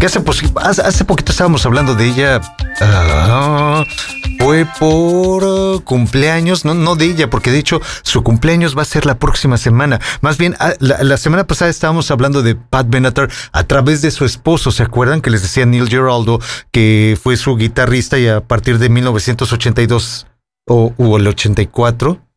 [0.01, 0.20] Que hace,
[0.83, 2.41] hace, poquito estábamos hablando de ella.
[2.81, 3.85] ah,
[4.41, 8.87] fue por ah, cumpleaños, no, no de ella, porque de hecho su cumpleaños va a
[8.87, 10.01] ser la próxima semana.
[10.23, 14.11] Más bien, ah, la, la semana pasada estábamos hablando de Pat Benatar a través de
[14.11, 14.73] su esposo.
[14.73, 18.89] ¿Se acuerdan que les decía Neil Geraldo que fue su guitarrista y a partir de
[18.89, 20.27] 1982
[20.66, 22.32] o, o el 84?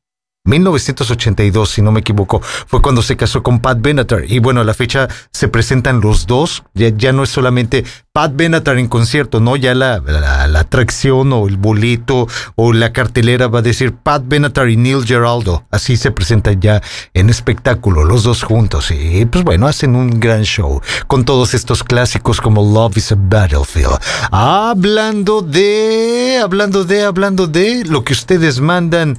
[0.46, 4.24] 1982, si no me equivoco, fue cuando se casó con Pat Benatar.
[4.28, 6.64] Y bueno, a la fecha se presentan los dos.
[6.74, 9.56] Ya, ya no es solamente Pat Benatar en concierto, ¿no?
[9.56, 14.24] Ya la, la, la atracción o el boleto o la cartelera va a decir Pat
[14.26, 15.66] Benatar y Neil Geraldo.
[15.72, 16.82] Así se presentan ya
[17.14, 18.92] en espectáculo, los dos juntos.
[18.92, 23.16] Y pues bueno, hacen un gran show con todos estos clásicos como Love is a
[23.18, 24.00] Battlefield.
[24.32, 29.18] Hablando de, hablando de, hablando de lo que ustedes mandan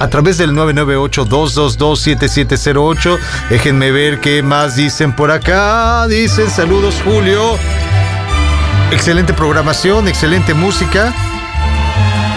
[0.00, 3.18] a través del 998-222-7708.
[3.50, 6.06] Déjenme ver qué más dicen por acá.
[6.08, 7.58] Dicen saludos Julio.
[8.90, 11.14] Excelente programación, excelente música.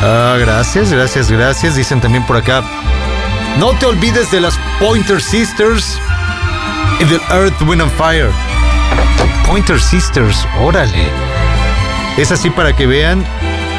[0.01, 1.75] Ah, gracias, gracias, gracias.
[1.75, 2.63] Dicen también por acá.
[3.59, 5.99] No te olvides de las Pointer Sisters
[6.99, 8.29] y del Earth, Wind and Fire.
[9.47, 11.09] Pointer Sisters, órale.
[12.17, 13.23] Es así para que vean.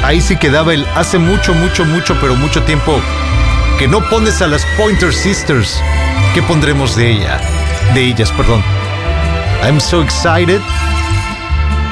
[0.02, 3.00] Ahí sí quedaba el hace mucho, mucho, mucho, pero mucho tiempo
[3.78, 5.80] que no pones a las Pointer Sisters.
[6.34, 7.40] ¿Qué pondremos de ella?
[7.94, 8.62] De ellas, perdón.
[9.62, 10.60] I'm so excited.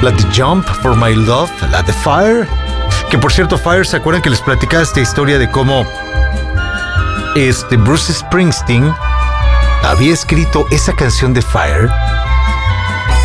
[0.03, 2.49] La de Jump for My Love, la de Fire.
[3.11, 5.87] Que por cierto, Fire, ¿se acuerdan que les platicaba esta historia de cómo
[7.35, 8.93] este Bruce Springsteen
[9.85, 11.89] había escrito esa canción de Fire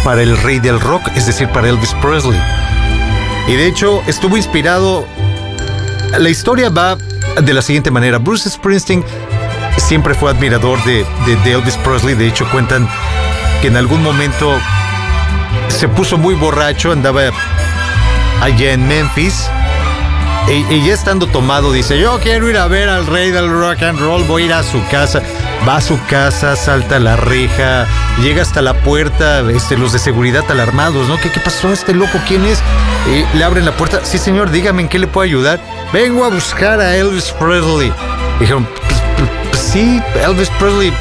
[0.04, 2.40] para el rey del rock, es decir, para Elvis Presley?
[3.48, 5.06] Y de hecho estuvo inspirado.
[6.18, 6.98] La historia va
[7.42, 8.18] de la siguiente manera.
[8.18, 9.04] Bruce Springsteen
[9.78, 11.06] siempre fue admirador de,
[11.46, 12.16] Elvis Presley.
[12.16, 12.88] De hecho cuentan
[13.62, 14.58] que en algún momento
[15.70, 17.32] se puso muy borracho, andaba
[18.42, 19.50] allá en Memphis.
[20.48, 24.00] Y, ya estando tomado dice, yo quiero ir a ver al rey del rock and
[24.00, 25.22] roll, voy a ir a su casa.
[25.68, 27.86] Va a su casa, salta la reja,
[28.22, 31.20] llega hasta la puerta, este, los de seguridad alarmados, ¿no?
[31.20, 31.72] ¿Qué, qué pasó?
[31.72, 32.60] ¿Este loco quién es?
[33.08, 34.00] Y le abren la puerta.
[34.04, 35.60] Sí, señor, dígame en qué le puedo ayudar.
[35.92, 37.92] Vengo a buscar a Elvis Presley.
[38.40, 40.94] Dijeron, "Pues, pues, pues sí, Elvis Presley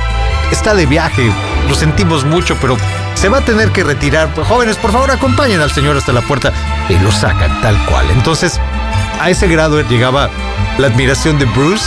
[0.51, 1.31] está de viaje.
[1.69, 2.77] Lo sentimos mucho, pero
[3.15, 4.29] se va a tener que retirar.
[4.35, 6.53] Pues, jóvenes, por favor, acompañen al señor hasta la puerta
[6.89, 8.07] y lo sacan tal cual.
[8.13, 8.59] Entonces,
[9.21, 10.31] a ese grado llegaba
[10.79, 11.85] la admiración de Bruce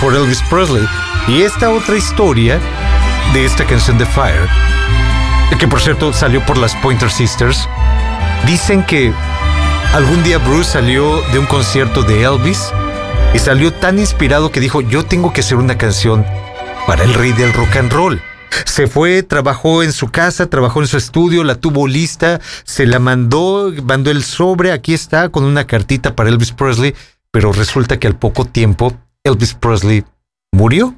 [0.00, 0.86] por Elvis Presley.
[1.26, 2.58] Y esta otra historia
[3.32, 4.48] de esta canción de Fire,
[5.58, 7.68] que por cierto salió por las Pointer Sisters,
[8.46, 9.12] dicen que
[9.94, 12.72] algún día Bruce salió de un concierto de Elvis
[13.34, 16.24] y salió tan inspirado que dijo, yo tengo que hacer una canción
[16.86, 18.20] para el rey del rock and roll.
[18.66, 22.98] Se fue, trabajó en su casa, trabajó en su estudio, la tuvo lista, se la
[22.98, 26.94] mandó, mandó el sobre, aquí está, con una cartita para Elvis Presley,
[27.30, 28.94] pero resulta que al poco tiempo
[29.24, 30.04] Elvis Presley
[30.52, 30.94] murió.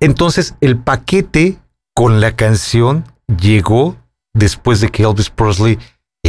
[0.00, 1.58] Entonces el paquete
[1.94, 3.04] con la canción
[3.40, 3.96] llegó
[4.32, 5.78] después de que Elvis Presley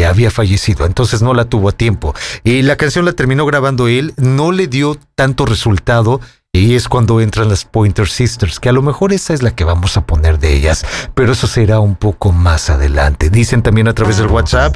[0.05, 2.13] había fallecido, entonces no la tuvo a tiempo.
[2.43, 6.21] Y la canción la terminó grabando él, no le dio tanto resultado.
[6.53, 9.63] Y es cuando entran las Pointer Sisters, que a lo mejor esa es la que
[9.63, 13.29] vamos a poner de ellas, pero eso será un poco más adelante.
[13.29, 14.75] Dicen también a través del WhatsApp.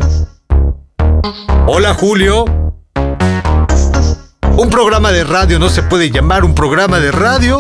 [1.66, 2.46] Hola Julio.
[4.58, 7.60] Un programa de radio no se puede llamar un programa de radio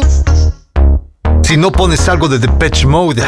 [1.43, 3.23] si no pones algo de Depeche Mode.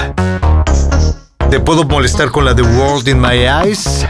[1.50, 4.06] ¿Te puedo molestar con la de World in My Eyes?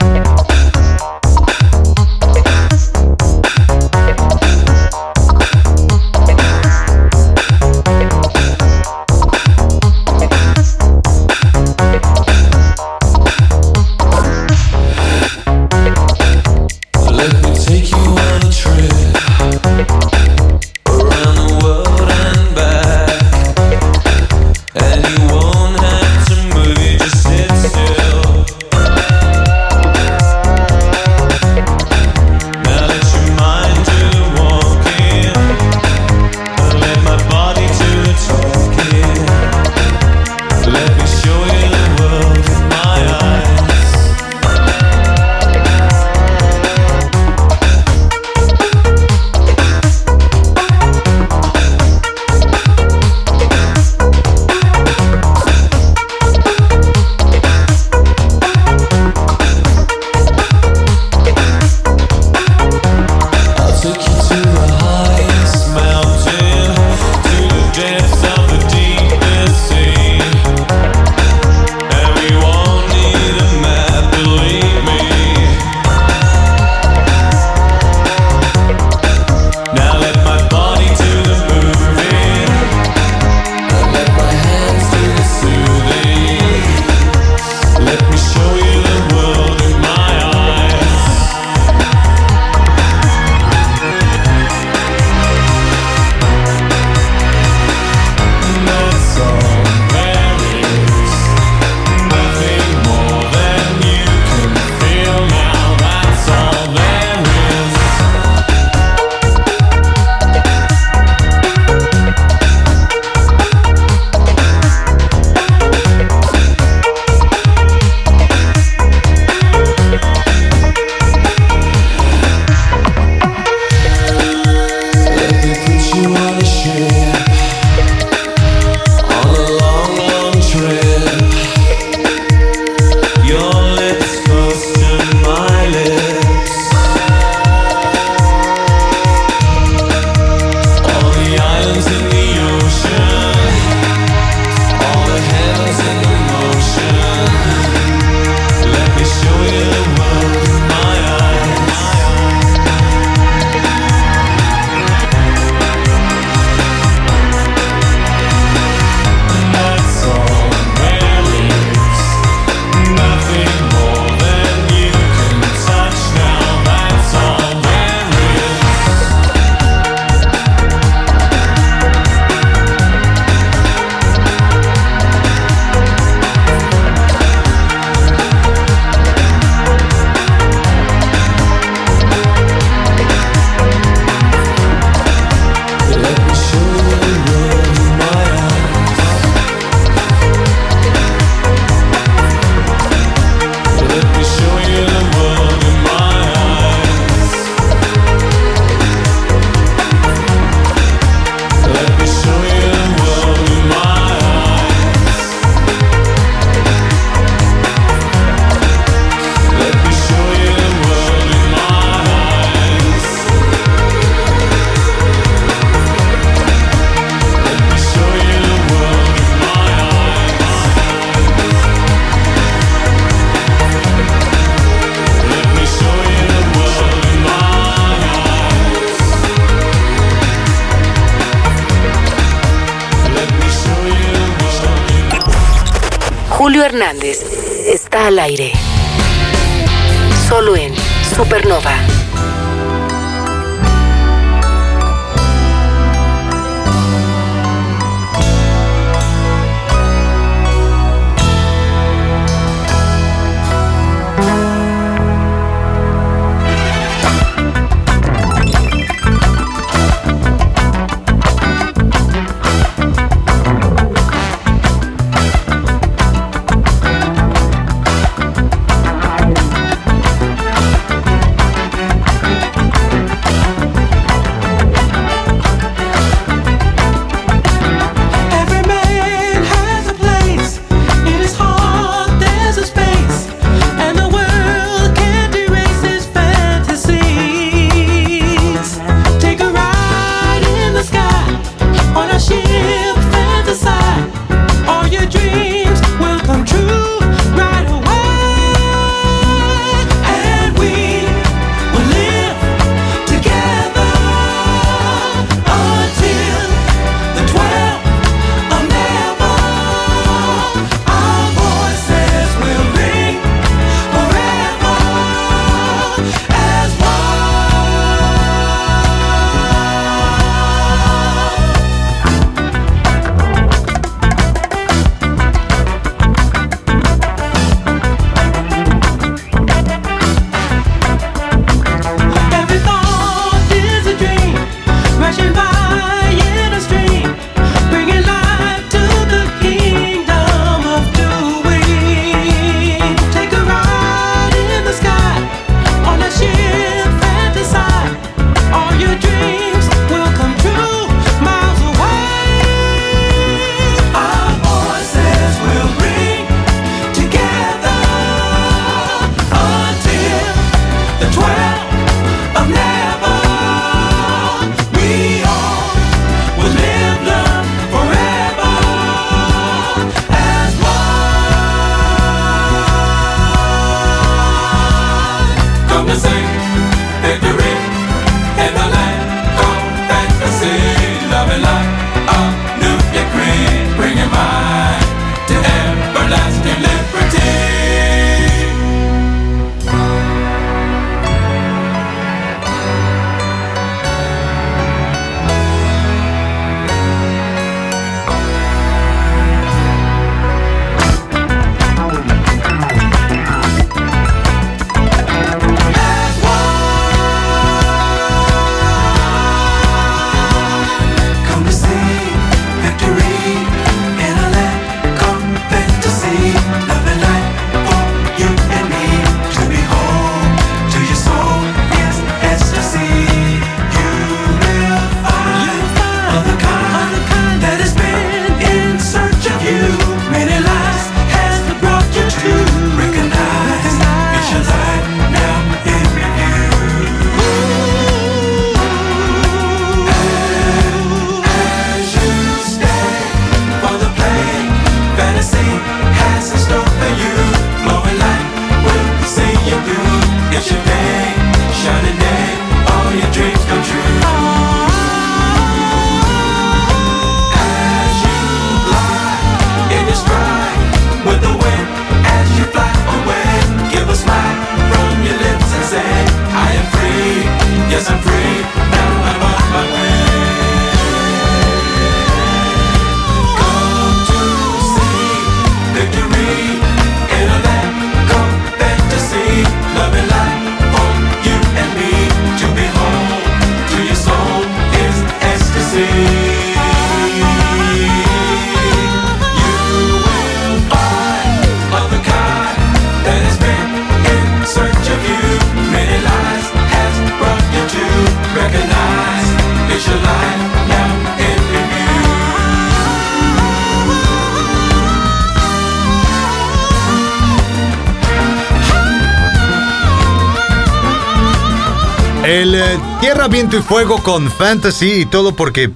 [513.54, 515.70] Viento y Fuego con Fantasy y todo porque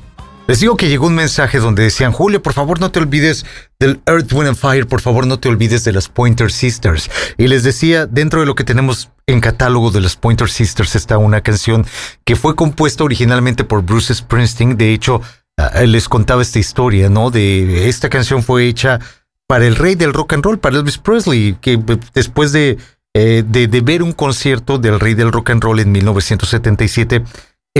[0.47, 3.45] les digo que llegó un mensaje donde decían, Julio, por favor no te olvides
[3.79, 7.11] del Earth, Wind and Fire, por favor no te olvides de las Pointer Sisters.
[7.37, 11.19] Y les decía, dentro de lo que tenemos en catálogo de las Pointer Sisters está
[11.19, 11.85] una canción
[12.25, 14.75] que fue compuesta originalmente por Bruce Springsteen.
[14.75, 15.21] De hecho,
[15.57, 17.29] ah, les contaba esta historia, ¿no?
[17.29, 18.99] De esta canción fue hecha
[19.45, 22.79] para el rey del rock and roll, para Elvis Presley, que eh, después de,
[23.13, 27.23] eh, de, de ver un concierto del rey del rock and roll en 1977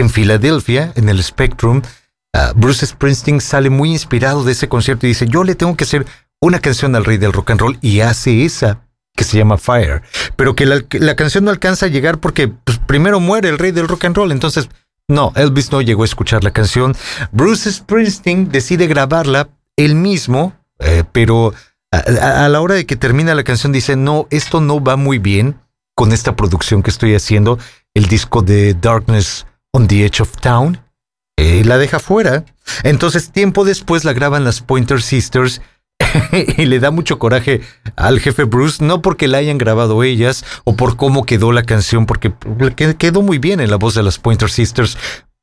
[0.00, 1.82] en Filadelfia, en el Spectrum,
[2.32, 5.84] ah, Bruce Springsteen sale muy inspirado de ese concierto y dice, yo le tengo que
[5.84, 6.06] hacer
[6.40, 8.80] una canción al rey del rock and roll y hace esa
[9.16, 10.02] que se llama Fire,
[10.36, 13.88] pero que la, canción no alcanza a llegar porque pues, primero muere el rey del
[13.88, 14.68] rock and roll, entonces
[15.08, 16.94] no, Elvis no llegó a escuchar la canción.
[17.32, 21.52] Bruce Springsteen decide grabarla él mismo, eh, pero
[21.90, 25.56] a la hora de que termina la canción dice, no, esto no va muy bien
[25.96, 27.58] con esta producción que estoy haciendo,
[27.94, 30.80] el disco de Darkness on the Edge of Town,
[31.38, 32.44] eh, la deja fuera.
[32.82, 35.60] Entonces tiempo después la graban las Pointer Sisters
[36.56, 37.60] y le da mucho coraje
[37.96, 42.06] al jefe Bruce, no porque la hayan grabado ellas o por cómo quedó la canción,
[42.06, 42.32] porque
[42.76, 44.96] que- quedó muy bien en la voz de las Pointer Sisters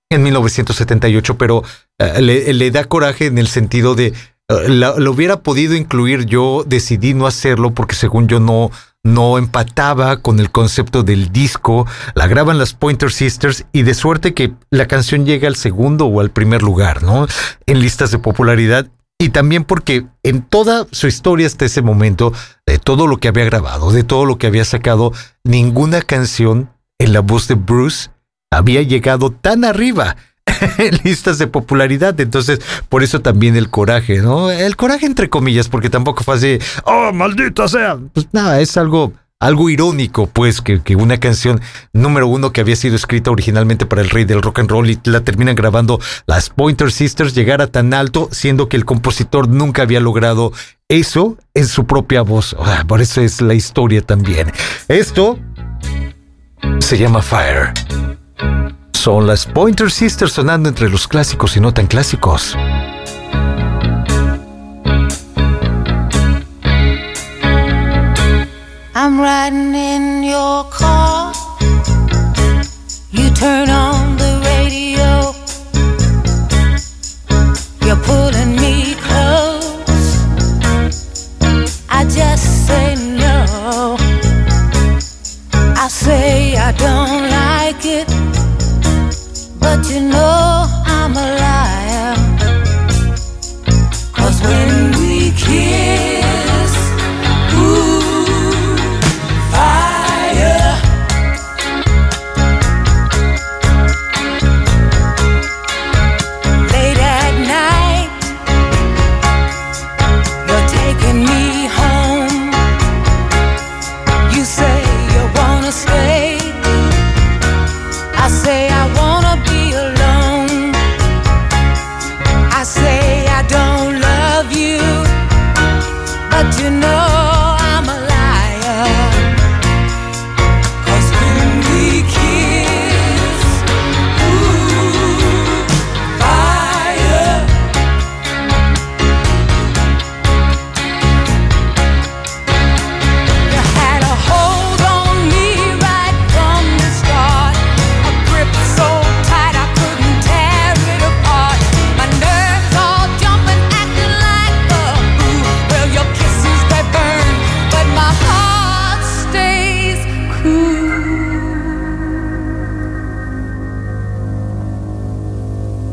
[0.09, 1.63] en 1978, pero
[1.99, 4.07] eh, le, le da coraje en el sentido de
[4.47, 8.69] eh, lo hubiera podido incluir yo, decidí no hacerlo porque según yo no
[9.05, 14.33] no empataba con el concepto del disco, la graban las Pointer Sisters y de suerte
[14.33, 17.27] que la canción llega al segundo o al primer lugar, ¿no?
[17.67, 18.87] En listas de popularidad
[19.19, 22.33] y también porque en toda su historia hasta ese momento,
[22.65, 25.13] de todo lo que había grabado, de todo lo que había sacado,
[25.43, 28.09] ninguna canción en la voz de Bruce
[28.51, 30.15] había llegado tan arriba
[31.03, 32.19] listas de popularidad.
[32.19, 32.59] Entonces,
[32.89, 34.51] por eso también el coraje, ¿no?
[34.51, 37.97] El coraje entre comillas, porque tampoco fue así, oh, maldita sea.
[38.13, 41.61] Pues nada, es algo, algo irónico, pues, que, que una canción
[41.93, 44.99] número uno que había sido escrita originalmente para el rey del rock and roll y
[45.05, 49.99] la terminan grabando las Pointer Sisters llegara tan alto, siendo que el compositor nunca había
[49.99, 50.51] logrado
[50.87, 52.55] eso en su propia voz.
[52.87, 54.51] Por eso es la historia también.
[54.87, 55.39] Esto
[56.79, 57.73] se llama Fire.
[59.05, 62.55] Son las Pointer Sisters sonando entre los clásicos y no tan clásicos.
[68.95, 71.31] I'm riding in your car.
[73.11, 75.35] You turn on the radio.
[77.85, 80.17] You're pulling me close.
[81.91, 83.97] I just say no.
[85.75, 87.24] I say I don't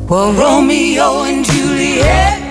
[0.08, 2.41] Well, Romeo and Juliet,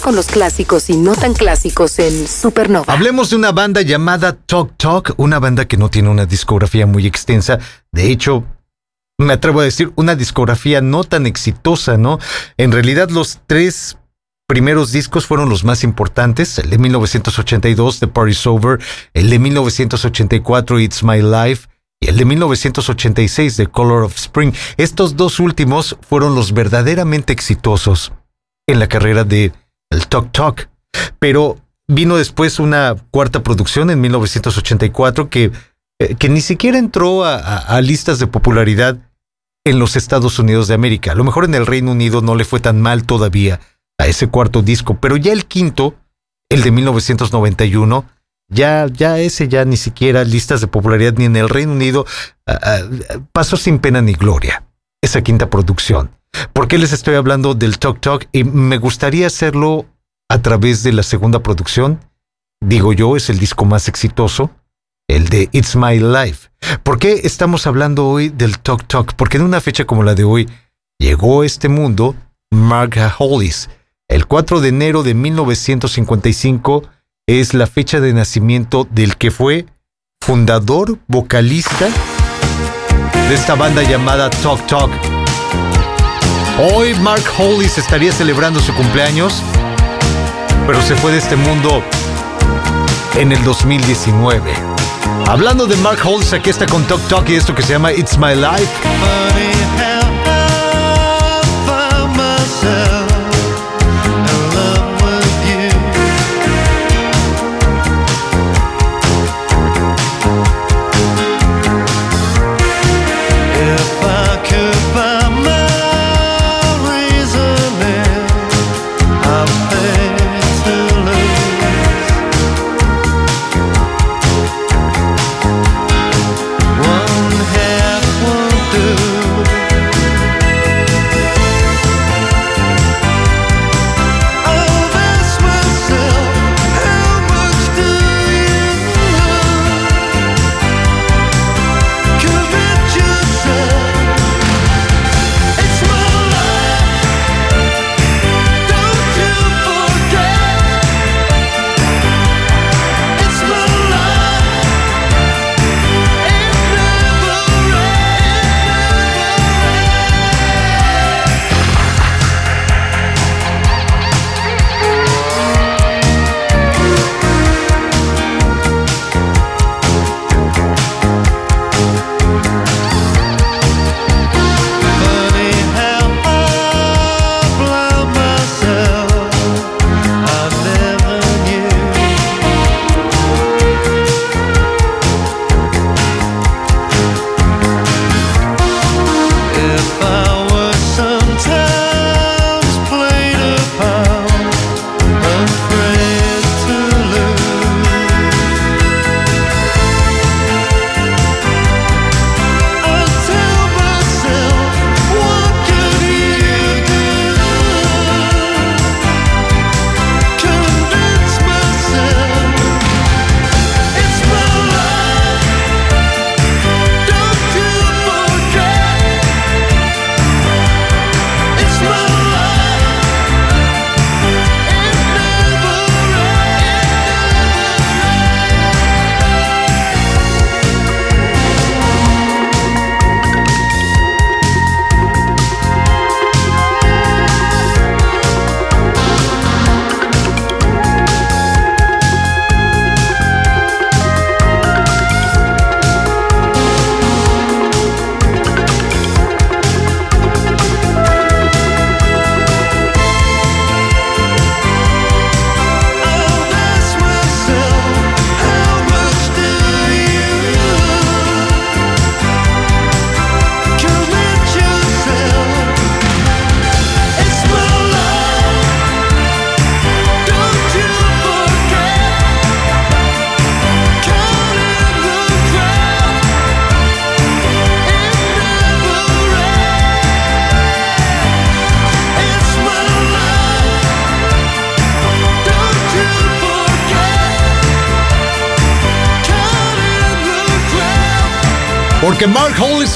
[0.00, 2.92] Con los clásicos y no tan clásicos en Supernova.
[2.92, 7.04] Hablemos de una banda llamada Talk Talk, una banda que no tiene una discografía muy
[7.04, 7.58] extensa.
[7.90, 8.44] De hecho,
[9.18, 12.20] me atrevo a decir, una discografía no tan exitosa, ¿no?
[12.56, 13.98] En realidad, los tres
[14.46, 16.60] primeros discos fueron los más importantes.
[16.60, 18.78] El de 1982, The Party's Over.
[19.14, 21.66] El de 1984, It's My Life.
[21.98, 24.52] Y el de 1986, The Color of Spring.
[24.76, 28.12] Estos dos últimos fueron los verdaderamente exitosos
[28.66, 29.52] en la carrera de
[29.90, 30.68] el Talk Talk.
[31.18, 35.52] Pero vino después una cuarta producción en 1984 que,
[35.98, 38.98] eh, que ni siquiera entró a, listas de popularidad
[39.64, 41.12] en los Estados Unidos de América.
[41.12, 43.60] A lo mejor en el Reino Unido no le fue tan mal todavía
[43.98, 45.94] a ese cuarto disco, pero ya el quinto,
[46.48, 48.04] el de 1991,
[48.48, 52.06] ya, ya ese ya ni siquiera listas de popularidad ni en el Reino Unido
[53.32, 54.64] pasó sin pena ni gloria.
[55.02, 56.10] Esa quinta producción.
[56.52, 58.28] ¿Por qué les estoy hablando del Talk Talk?
[58.32, 59.86] Y me gustaría hacerlo
[60.28, 62.00] a través de la segunda producción.
[62.60, 64.50] Digo yo, es el disco más exitoso,
[65.08, 66.48] el de It's My Life.
[66.82, 69.14] ¿Por qué estamos hablando hoy del Talk Talk?
[69.14, 70.48] Porque en una fecha como la de hoy
[70.98, 72.14] llegó a este mundo
[72.50, 73.68] Mark Hollis.
[74.08, 76.84] El 4 de enero de 1955
[77.26, 79.66] es la fecha de nacimiento del que fue
[80.20, 81.88] fundador, vocalista
[83.28, 85.15] de esta banda llamada Talk Talk.
[86.58, 89.42] Hoy Mark Hollis estaría celebrando su cumpleaños,
[90.66, 91.82] pero se fue de este mundo
[93.14, 94.54] en el 2019.
[95.28, 98.16] Hablando de Mark Hollis, aquí está con Talk Talk y esto que se llama It's
[98.16, 98.72] My Life.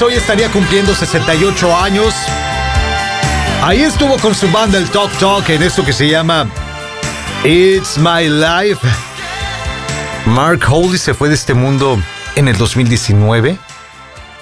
[0.01, 2.13] Hollis hoy estaría cumpliendo 68 años.
[3.61, 6.47] Ahí estuvo con su banda el Talk Talk en esto que se llama
[7.43, 8.87] It's My Life.
[10.25, 12.01] Mark Holy se fue de este mundo
[12.35, 13.57] en el 2019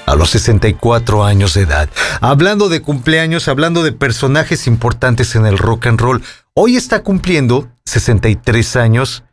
[0.05, 1.89] a los 64 años de edad.
[2.21, 6.23] Hablando de cumpleaños, hablando de personajes importantes en el rock and roll,
[6.53, 9.23] hoy está cumpliendo 63 años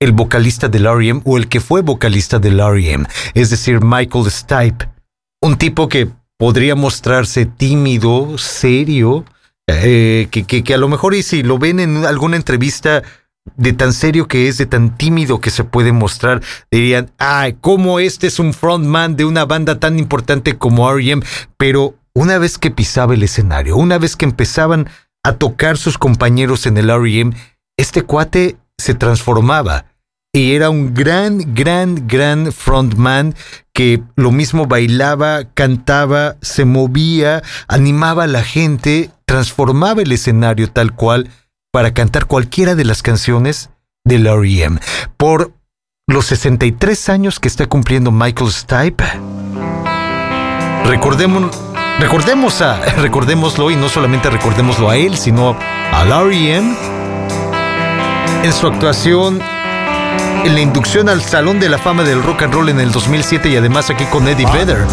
[0.00, 1.22] el vocalista del R.E.M.
[1.24, 4.83] o el que fue vocalista del R.E.M., es decir, Michael Stipe,
[5.44, 6.08] un tipo que
[6.38, 9.26] podría mostrarse tímido, serio,
[9.66, 13.02] eh, que, que, a lo mejor y si lo ven en alguna entrevista
[13.56, 16.40] de tan serio que es, de tan tímido que se puede mostrar,
[16.70, 21.22] dirían, ay, ¿cómo este es un frontman de una banda tan importante como R.E.M.?
[21.58, 24.88] Pero una vez que pisaba el escenario, una vez que empezaban
[25.22, 27.36] a tocar sus compañeros en el R.E.M.,
[27.76, 29.93] este cuate se transformaba
[30.34, 33.36] y era un gran, gran, gran frontman
[33.72, 40.92] que lo mismo bailaba, cantaba, se movía, animaba a la gente, transformaba el escenario tal
[40.92, 41.30] cual
[41.72, 43.70] para cantar cualquiera de las canciones
[44.04, 44.80] del R.E.M.
[45.16, 45.52] Por
[46.08, 49.04] los 63 años que está cumpliendo Michael Stipe,
[50.84, 51.56] recordemos,
[52.00, 55.56] recordemos a, recordémoslo y no solamente recordémoslo a él, sino
[55.92, 56.74] al R.E.M.
[58.42, 59.53] en su actuación
[60.52, 63.56] la inducción al Salón de la Fama del Rock and Roll en el 2007 y
[63.56, 64.84] además aquí con Eddie Vedder.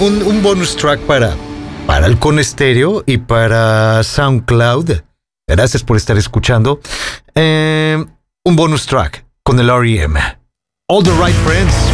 [0.00, 1.34] un, bonus track para,
[1.86, 5.02] para el Conestereo y para SoundCloud.
[5.46, 6.80] Gracias por estar escuchando.
[7.34, 8.04] Eh,
[8.44, 10.14] un bonus track con el REM.
[10.88, 11.87] All the right friends.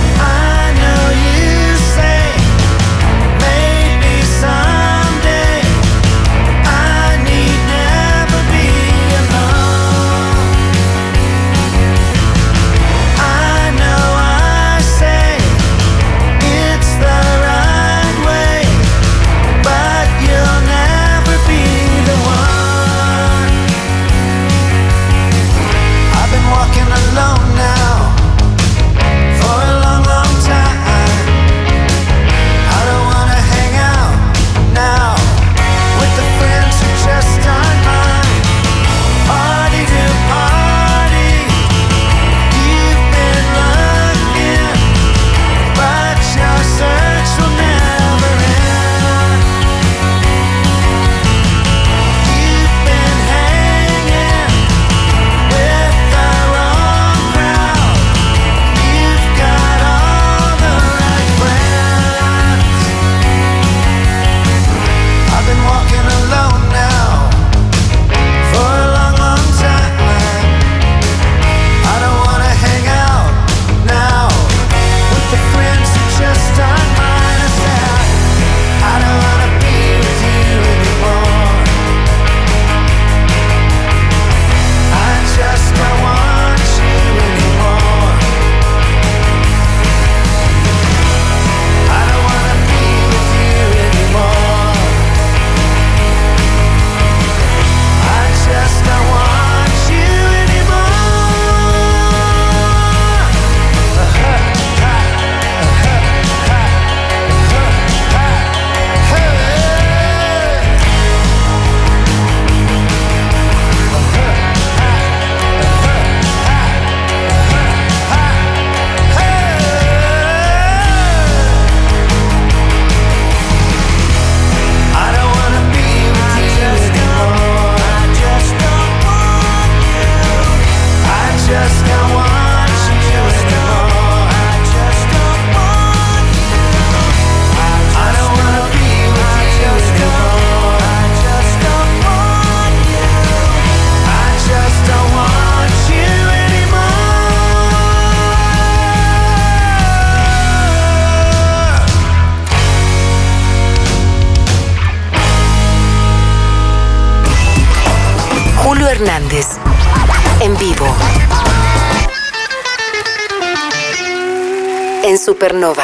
[165.45, 165.84] Supernova.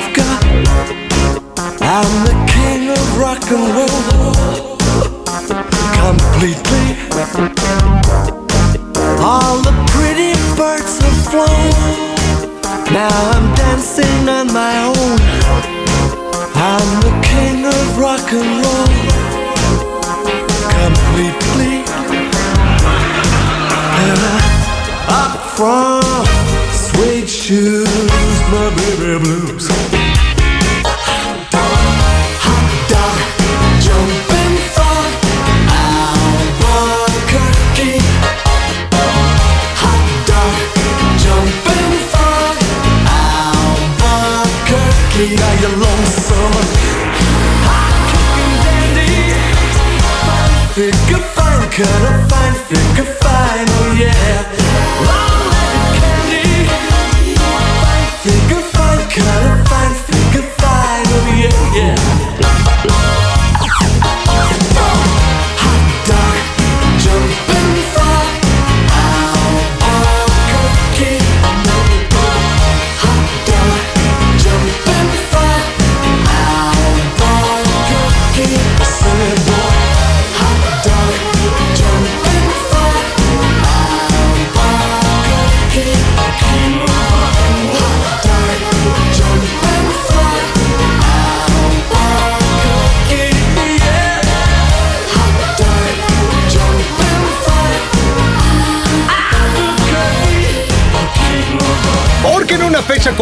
[0.00, 0.47] I've got.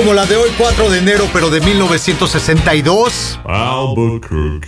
[0.06, 3.65] Como la de hoy, 4 de enero, pero de 1962, Albuquerque.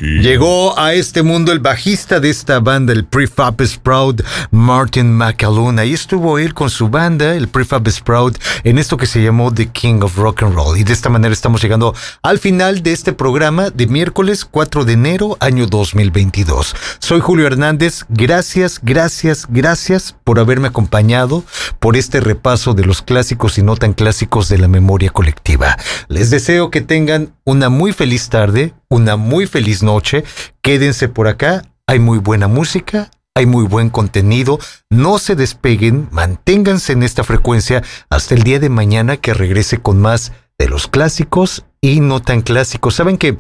[0.00, 5.78] Llegó a este mundo el bajista de esta banda, el Prefab Sprout, Martin McAloon.
[5.78, 9.66] Ahí estuvo él con su banda, el Prefab Sprout, en esto que se llamó The
[9.66, 10.78] King of Rock and Roll.
[10.78, 14.92] Y de esta manera estamos llegando al final de este programa de miércoles 4 de
[14.94, 16.74] enero, año 2022.
[16.98, 18.05] Soy Julio Hernández.
[18.09, 21.44] Gracias, gracias, gracias por haberme acompañado
[21.78, 25.76] por este repaso de los clásicos y no tan clásicos de la memoria colectiva.
[26.09, 30.24] Les deseo que tengan una muy feliz tarde, una muy feliz noche.
[30.62, 31.62] Quédense por acá.
[31.86, 34.59] Hay muy buena música, hay muy buen contenido.
[34.90, 40.01] No se despeguen, manténganse en esta frecuencia hasta el día de mañana que regrese con
[40.01, 42.97] más de los clásicos y no tan clásicos.
[42.97, 43.39] Saben que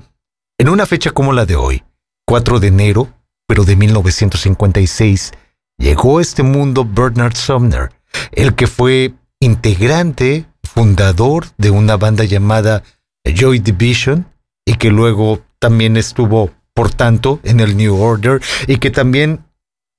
[0.58, 1.84] en una fecha como la de hoy,
[2.26, 3.08] 4 de enero,
[3.46, 5.32] pero de 1956,
[5.78, 7.90] llegó a este mundo Bernard Sumner,
[8.32, 12.82] el que fue integrante, fundador de una banda llamada
[13.24, 14.26] Joy Division
[14.68, 19.46] y que luego también estuvo, por tanto, en el New Order y que también,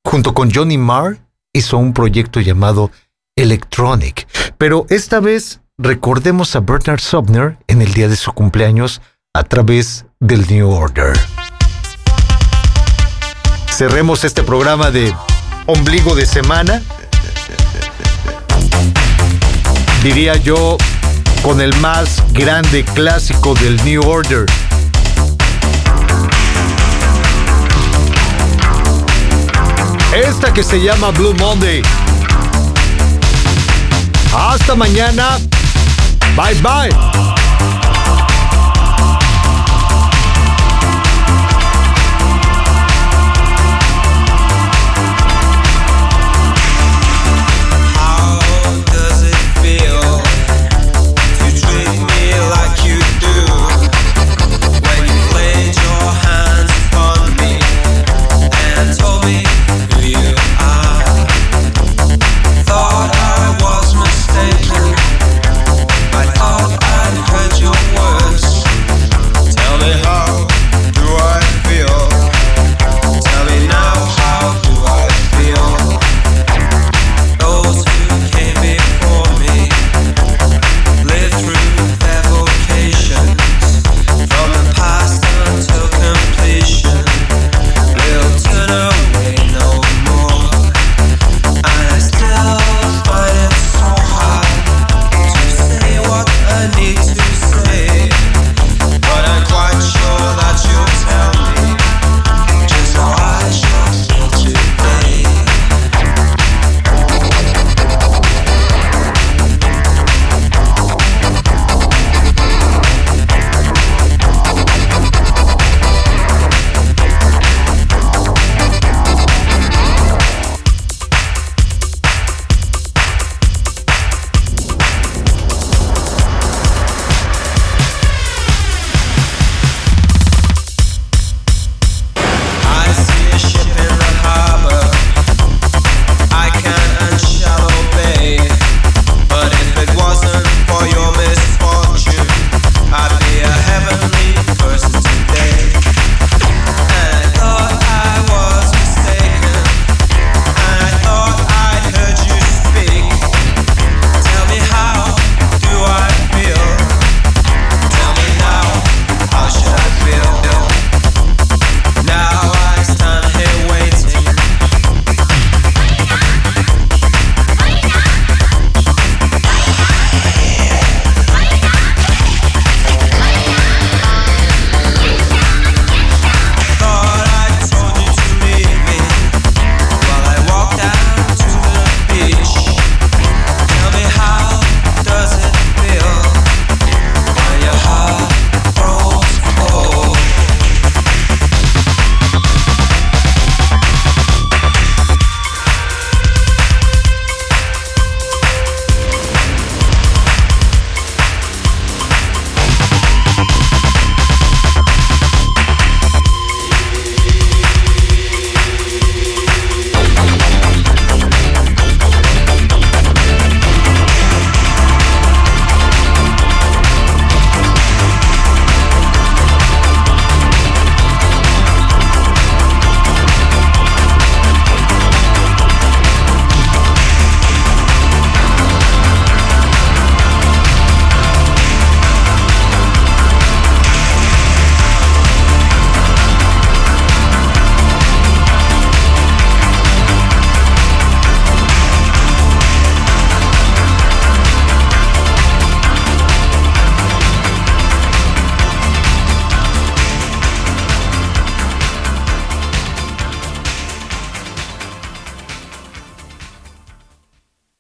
[0.06, 1.18] junto con Johnny Marr,
[1.54, 2.92] hizo un proyecto llamado
[3.36, 4.28] Electronic.
[4.60, 9.02] Pero esta vez recordemos a Bernard Sumner en el día de su cumpleaños
[9.34, 11.14] a través del New Order.
[13.72, 15.12] Cerremos este programa de
[15.66, 16.84] ombligo de semana.
[20.04, 20.78] Diría yo
[21.42, 24.46] con el más grande clásico del New Order.
[30.14, 31.82] Esta que se llama Blue Monday.
[34.34, 35.38] Hasta mañana.
[36.36, 37.89] Bye bye.